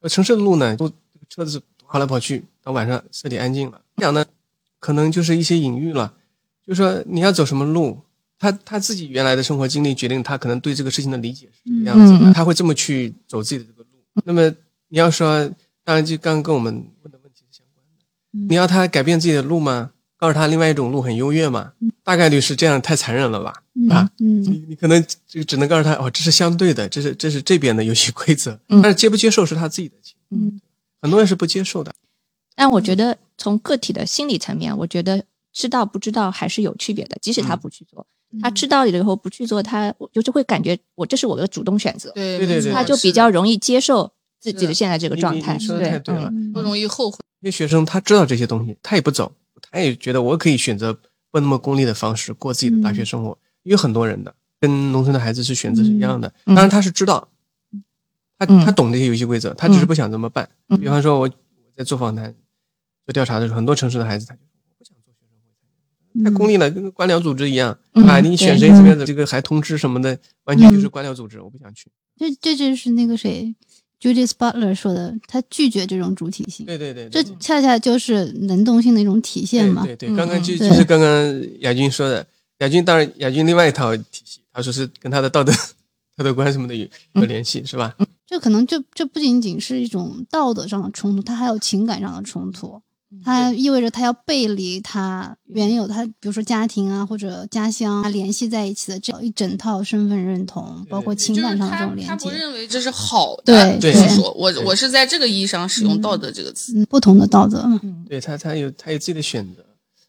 [0.00, 0.90] 呃，城市的路呢，都
[1.28, 3.80] 车子跑来跑去，到晚上彻底安静了。
[3.96, 4.24] 讲呢，
[4.78, 6.14] 可能就是一些隐喻了，
[6.66, 8.00] 就说你要走什么路，
[8.38, 13.88] 他他自己原来的生活经历决定他可能对这个事情的理解是这样子的，他会这么去走自己的这个路。
[14.24, 14.48] 那么
[14.88, 15.50] 你要说，
[15.84, 16.72] 当然就刚刚跟我们
[17.02, 19.90] 问的问题是相关的，你要他改变自己的路吗？
[20.16, 21.72] 告诉他另外一种路很优越嘛？
[22.04, 23.52] 大概率是这样，太残忍了吧？
[23.90, 30.60] 啊，你你可能就只能告诉他哦，这是相对的，这是这是这边的游戏规则，但是接不接受是他自己的情嗯，
[31.00, 31.92] 很多人是不接受的。
[32.54, 37.16] 但我觉得从个体的心理层面，我觉得知道不知道还是有区别的。
[37.20, 38.06] 即使他不去做，
[38.40, 45.58] 他知道了以后不去做，他就是会感觉我这是我的主动选择，对对对，他就比较容易接受自己的现在这个状态。
[45.58, 47.18] 说的太对了，不容易后悔。
[47.40, 49.32] 因为学生他知道这些东西，他也不走。
[49.70, 50.92] 他也觉得我可以选择
[51.30, 56.32] 不那么功利的方式过自己的大学生活，有很多人的跟农村的孩子是选择是一样的。
[56.46, 57.28] 当然他是知道，
[58.38, 60.48] 他他懂这些游戏规则，他只是不想这么办。
[60.80, 61.30] 比方说我我
[61.76, 62.34] 在做访谈、
[63.04, 64.40] 做调查的时候，很多城市的孩子他就
[64.78, 65.26] 不想做学
[66.14, 68.20] 生会，太功利了，跟官僚组织一样啊！
[68.20, 71.90] 你选谁这边的这个还通知什么的，完全就是官僚组织，我不想去。
[72.16, 73.54] 这这就是那个谁。
[74.00, 76.66] Judith Butler 说的，他拒绝这种主体性。
[76.66, 79.84] 对对对，这恰恰就是能动性的一种体现嘛。
[79.84, 82.26] 对对，刚刚就就是刚刚亚军说的，
[82.58, 85.52] 亚军当然亚军另外一套体系，他说是跟他的道德
[86.16, 87.96] 道德观什么的有有联系，是吧？
[88.26, 92.82] 这可能就这不仅仅是一种道德上的冲突，它还有情感上的冲突。
[93.24, 102.06] 它意味着他要背离他原有他，比如说家庭啊或者家乡啊联系在一起的这一整套身份认同，包括情感上的这种连接。
[102.06, 107.62] 他不认为这是好的，对，说我我是在这个意义上使用道德这个词，不同的道德。
[107.82, 109.64] 嗯对他，他有他有自己的选择。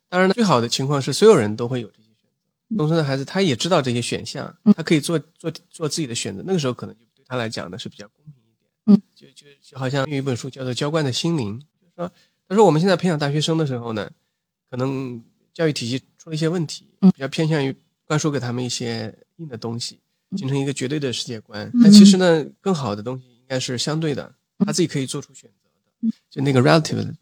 [0.07, 2.29] 当然，最好的情况是所有人都会有这些选
[2.69, 2.75] 择。
[2.77, 6.41] 农村的孩子他也知道这些选项，他可以做做做自己的选择。
[6.45, 8.69] 那个时候可能就对他来讲呢是比较公平一点。
[8.85, 12.11] 嗯，就就就好像有一本书叫做《浇灌的心灵》，就是说。
[12.53, 14.07] 他说：“我们现在培养大学生的时候呢，
[14.69, 15.19] 可能
[15.55, 17.75] 教育体系出了一些问题，比较偏向于
[18.05, 19.99] 灌输给他们一些硬的东西，
[20.37, 21.71] 形成一个绝对的世界观。
[21.81, 27.15] 但其实呢，更好的东西应该是相对的，他自己可以做出选择的，就那个 relative 的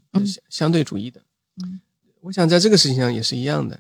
[0.50, 1.22] 相对主义的。
[2.20, 3.80] 我想在这个事情上也是一样的，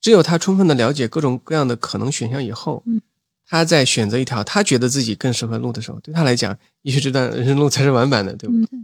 [0.00, 2.82] 只有他充分的了解各种各样的可能选项以后，
[3.46, 8.78] 他在选择一条他觉得自己更适合路的时候，对他来讲，也许这段人生路才是完满的，对不对？”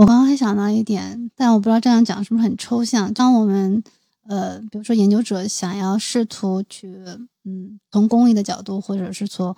[0.00, 3.12] 我刚刚还想到一点，但我不知道这样讲是不是很抽象。
[3.12, 3.84] 当我们
[4.26, 6.96] 呃，比如说研究者想要试图去，
[7.44, 9.54] 嗯，从公益的角度，或者是从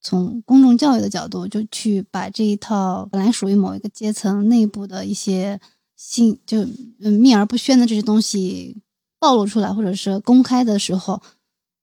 [0.00, 5.60] 从公众教育的角度，就去把这一套本来属于某一个阶层内部的一些
[5.94, 6.64] 信，就
[6.98, 8.82] 嗯秘而不宣的这些东西
[9.20, 11.22] 暴露出来，或者是公开的时候，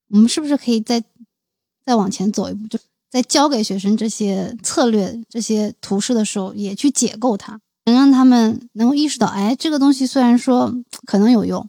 [0.10, 1.02] 我们是不是可以再
[1.86, 2.78] 再往前走一步，就
[3.10, 7.62] 在教给学生这些策略、这些图示的时候，也去解构它？
[7.86, 10.74] 能让他们能够意识到，哎，这个东西虽然说
[11.06, 11.68] 可能有用，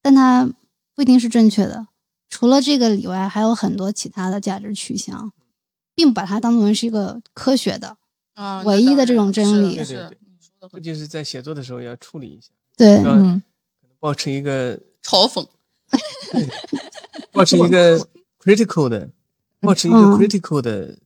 [0.00, 0.48] 但它
[0.94, 1.88] 不一定是正确的。
[2.28, 5.32] 除了这个以外，还有很多其他的价值取向，
[5.94, 7.96] 并把它当作是一个科学的
[8.34, 9.82] 啊唯一的这种真理。
[9.82, 10.16] 是，
[10.70, 12.50] 这就是在写作的时候要处理一下。
[12.76, 13.42] 对，嗯
[13.98, 15.44] 保持一个嘲讽，
[17.32, 17.98] 保持一个
[18.38, 19.10] critical 的，
[19.58, 20.96] 保持一个 critical 的。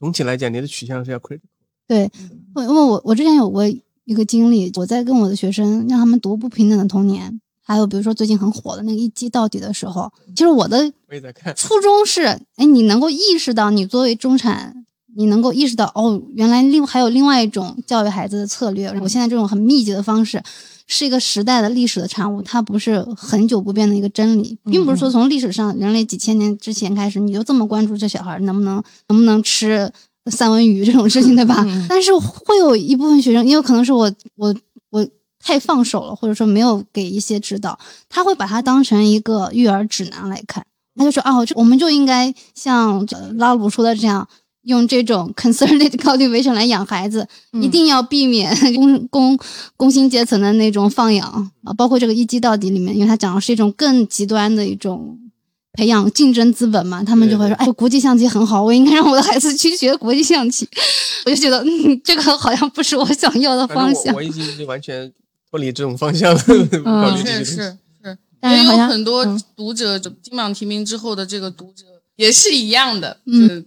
[0.00, 1.40] 总体来讲，你的取向是要 critical。
[1.86, 2.10] 对，
[2.56, 3.62] 因为我我之前有过。
[4.04, 7.30] 一个经历，我在跟我的学生让他们读《不平等的童年》，
[7.64, 10.92] 还有比如说最近很火的那个《一击到底》的时候，其实我的
[11.54, 12.22] 初衷是，
[12.56, 14.84] 哎，你能够意识到，你作为中产，
[15.14, 18.88] 你能够意识到，哦，原来另还有另外一种教育孩子的策略。
[19.00, 20.42] 我现在这种很密集的方式，
[20.88, 29.92] 是一个时代的历史的产物，它不是很久不变的一个真理，并不是说从历史上人类几千年之前开始，你就这么关注这小孩能不能能不能吃。
[30.30, 31.66] 三文鱼这种事情，对吧？
[31.88, 34.54] 但是会有一部分学生，因为可能是我我
[34.90, 35.06] 我
[35.44, 37.78] 太放手了，或者说没有给一些指导，
[38.08, 40.64] 他会把它当成一个育儿指南来看。
[40.94, 43.04] 他就说啊，我们就应该像
[43.36, 44.28] 拉鲁说的这样，
[44.62, 47.26] 用这种 concerned cultivation 来养孩子，
[47.60, 49.38] 一定要避免 工工
[49.76, 51.26] 工薪阶层的那种放养
[51.64, 51.72] 啊。
[51.72, 55.18] 包括这个一击到底里面，因为他讲的是一种更极端的一种。
[55.74, 60.68] 培养竞争资本嘛，他们就会说：“哎，国际象棋很好，我应该让我的孩子去学国际象棋。
[61.24, 64.14] ”我就觉得，嗯，这个好像不是我想要的方向。
[64.14, 65.10] 我已经完全
[65.50, 66.42] 脱离这种方向了。
[66.84, 67.78] 嗯，是是是，
[68.42, 69.24] 也有很多
[69.56, 71.84] 读者金榜题名之后的这个读者
[72.16, 73.64] 也是一样的，嗯，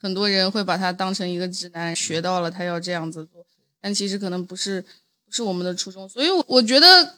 [0.00, 3.44] 很多人会把它当成一个直男，学到了他要这样子做，
[3.82, 4.80] 但其实可能不是
[5.26, 7.16] 不是我们的初衷，所以我觉得。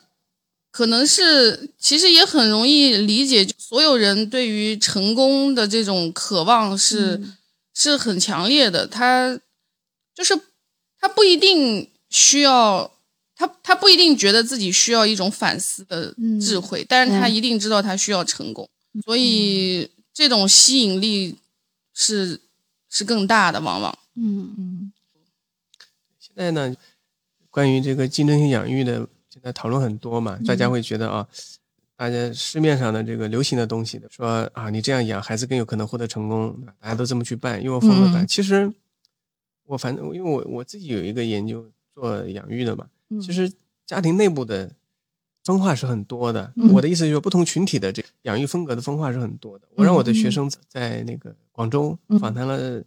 [0.75, 7.23] 可能是，其实也很容易理解，所有人对于成功的这种渴望是
[7.73, 8.85] 是很强烈的。
[8.85, 9.39] 他
[10.13, 10.37] 就是
[10.99, 12.91] 他不一定需要，
[13.37, 18.67] 他他不一定觉得自己需要一种反思的智慧，但是他一定知道他需要成功，
[19.05, 21.37] 所以这种吸引力
[21.93, 22.41] 是
[22.89, 23.97] 是更大的，往往。
[24.17, 24.91] 嗯嗯。
[26.19, 26.75] 现在呢，
[27.49, 29.07] 关于这个竞争性养育的。
[29.45, 31.27] 现在讨论很多嘛，大家会觉得啊，
[31.95, 38.25] 大家市面上的这个流行的东西的，说啊，你这样养孩子更有可能获得成功，大家都这么去办，又风了办。
[38.25, 38.73] 其实
[39.67, 41.63] 我反正因为我我自己有一个研究
[41.93, 42.87] 做养育的嘛，
[43.21, 43.53] 其实
[43.85, 44.71] 家庭内部的
[45.43, 46.51] 分化是很多的。
[46.73, 49.67] 我的意思就是，不同群体的这养育风格的分化是很多的。
[49.75, 52.83] 我让我的学生在那个广州访谈了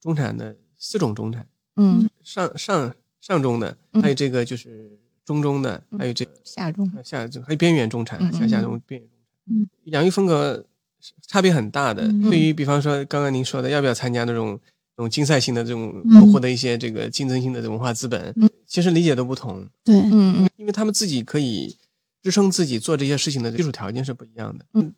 [0.00, 4.98] 中产的四种中产，嗯，上上上中的，还有这个就是。
[5.28, 9.60] 中中的，还有这下中下中，还有边缘中产，下下中边缘中产。
[9.60, 10.64] 嗯，养育风格
[11.26, 12.04] 差别很大的。
[12.04, 14.58] 嗯对于比方说刚刚您说的，要不要参加那种
[14.96, 19.94] 这种竞赛性的这种嗯获得一些这个竞争性的文化资本，嗯其实理解都不同，对，
[20.56, 21.76] 因为他们自己可以
[22.22, 24.64] 支撑自己做这些事情的基础条件是不一样的。
[24.72, 24.92] 嗯，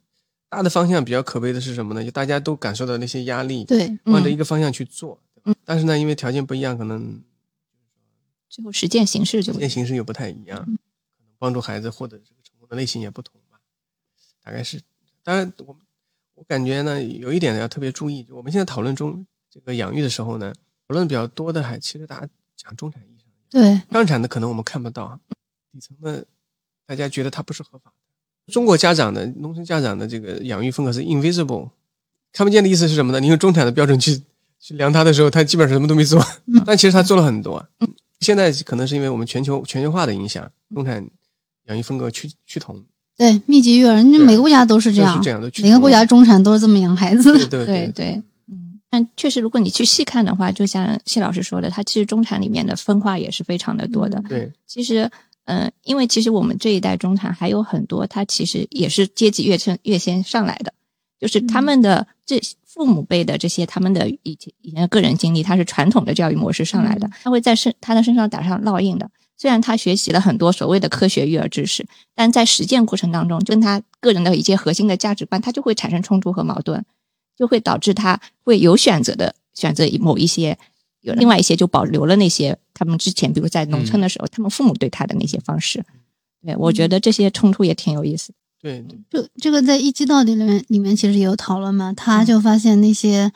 [0.48, 2.05] 大的方向比较可悲的是什么呢？
[2.05, 5.19] 就大家都感受到那些压力，对，往着一个方向去做。
[5.44, 7.19] 嗯但是呢，因为条件不一样，可能
[8.51, 10.77] 最后实践形式就实践形式又不太一样，嗯
[11.16, 13.60] 可能帮助孩子获得这个成功的类型也不同吧。
[14.44, 14.81] 大概是，
[15.22, 15.77] 当然我
[16.35, 20.52] 我感觉呢，有一点要特别注意，就我们现在讨论中这个养育的时候呢，
[20.89, 25.20] 讨论比较多的还其实大家讲中产意义上，对，量产的可能我们看不到，
[25.72, 26.27] 底层的
[26.85, 28.52] 大家觉得它不是合法的。
[28.52, 31.70] 中国家长的农村家长的这个养育风格是 invisible，
[32.32, 33.20] 看不见的意思是什么呢？
[33.20, 34.20] 你用中产的标准去
[34.59, 37.64] 去量他的时候，他基本上什么都没做，嗯但其实他做了很多。
[38.20, 41.05] 现在可能是因为我们全球全球化的影响，中产
[41.66, 42.82] 养育风格趋趋同，
[43.16, 45.51] 对，密集育儿，那对每个国家都是这样都是，这样的。
[45.62, 47.32] 每个国家中产都是这么养孩子。
[47.32, 54.22] 对对对 对，嗯，但确实，如果你去细看的话，就像谢老师说的，它其实中产里面的分化也是非常的多的。
[54.28, 55.10] 对其实，
[55.44, 60.72] 嗯、因为其实我们这一代中产还有很多，他其实也是阶级跃升跃先上来的，
[61.20, 69.10] 就是他们的这父母辈的这些他们的以前以前的个人经历，他是传统的教育模式上来的，他会在身他的身上打上烙印的。
[69.36, 76.84] 虽然他学习了很多所谓的科学育儿知识，但在实践过程当中，跟他个人的一些核心的价值观，他就会产生冲突和矛盾，
[77.36, 80.59] 就会导致他会有选择的选择某一些，
[81.01, 85.82] 有另外一些就保留了那些他们之前，比如在农村的时候，他们父母对他的那些方式。
[86.44, 88.34] 对，我觉得这些冲突也挺有意思的。
[88.62, 93.32] 对对，就这个在一季到底里面里面其实也有讨论嘛，他就发现那些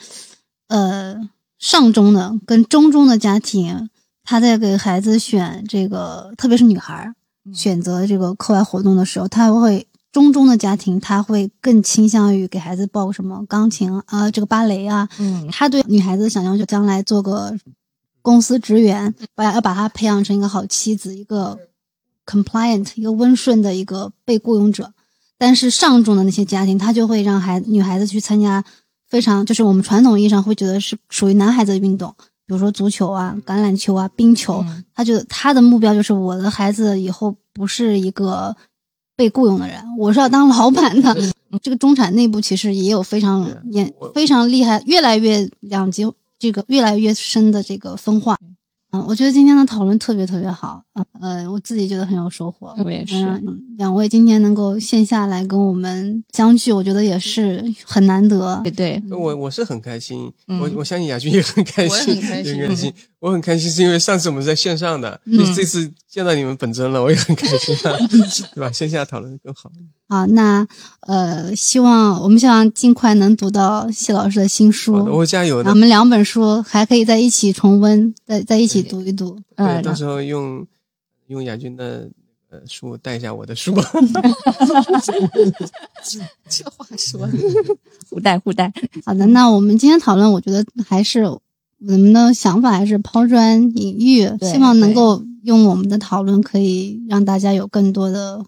[0.69, 1.17] 呃
[1.59, 3.89] 上中的跟中中的家庭，
[4.23, 7.15] 他在给孩子选这个，特别是女孩儿
[7.55, 15.49] 选择这个课外活动的时候，他会中中的家庭他会更倾向于给孩子报什么钢琴啊、这个芭蕾啊，嗯。
[15.51, 17.57] 他对女孩子想要就将来做个
[18.21, 21.59] 公司职员，把要把她培养成一个好妻子，一个
[22.27, 24.93] compliant，一个温顺的一个被雇佣者。
[25.39, 28.65] 但是上中的那些家庭，他就会让孩女孩子去参加
[29.09, 32.15] 非常就是我们传统意义上会觉得是属于男孩子的运动，
[32.47, 34.65] 比如说足球啊、橄榄球啊、冰球。
[34.95, 38.57] 他觉得他的目标就是我的孩子以后不是一个
[39.17, 41.17] 被雇佣的人，我是要当老板的。
[41.63, 46.05] 这个中产内部其实也有非常严非常厉害，越来越两极，
[46.37, 48.37] 这个越来越深的这个分化。
[48.95, 52.73] 嗯，我觉得今天的讨论特别特别好啊，呃，我自己觉得很有收获。
[52.85, 58.61] 我也是嗯，两位今天能够线下来跟我们相聚，我觉得也是很难得。
[58.63, 62.95] 对对，我我是很开心，嗯我我相信雅君也很开心，很开心也很开心。
[63.25, 67.97] 我很开心是因为上次我们在线上的，嗯这这次见到你们本尊了，我也很开心啊，
[68.55, 68.71] 对吧？
[68.71, 69.73] 线下讨论更好。
[70.07, 70.67] 好，那
[71.01, 74.93] 呃，希望我们希望尽快能读到谢老师的新书。
[75.07, 75.75] 我加油的我。
[75.75, 79.41] 们两本书还可以在一起重温，在在一起读一读。
[79.57, 80.67] 对，嗯到时候用
[81.29, 82.07] 用雅君的
[82.51, 83.75] 呃书带一下我的书。
[86.51, 87.33] 这话说的，
[88.11, 88.71] 互带互带。
[89.07, 91.25] 好的，那我们今天讨论，我觉得还是
[91.81, 98.45] 我们的想法还是抛砖引玉，希望能够用我们的讨论可以让大家有更多的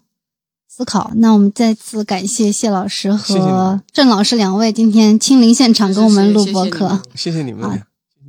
[0.67, 1.11] 思考。
[1.15, 7.01] 那我们再次感谢谢老师和郑老师两位今天亲临现场跟我们录播客。
[7.15, 7.77] 谢谢你们好，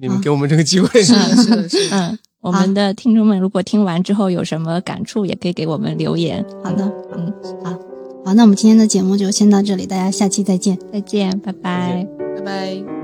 [0.01, 1.03] 你们给我们这个机会。
[1.03, 1.97] 是的，是的，是的。
[1.97, 6.45] 嗯，我们的听众们如果听完之后有什么感触，也可以给我们留言。
[6.62, 6.85] 好的，
[7.15, 7.33] 嗯，
[7.65, 7.70] 好，
[8.25, 10.79] 好那我们今天的节目就先到这里，大家下期再见。
[10.93, 12.07] 再见，拜拜。
[12.07, 12.98] 见拜拜。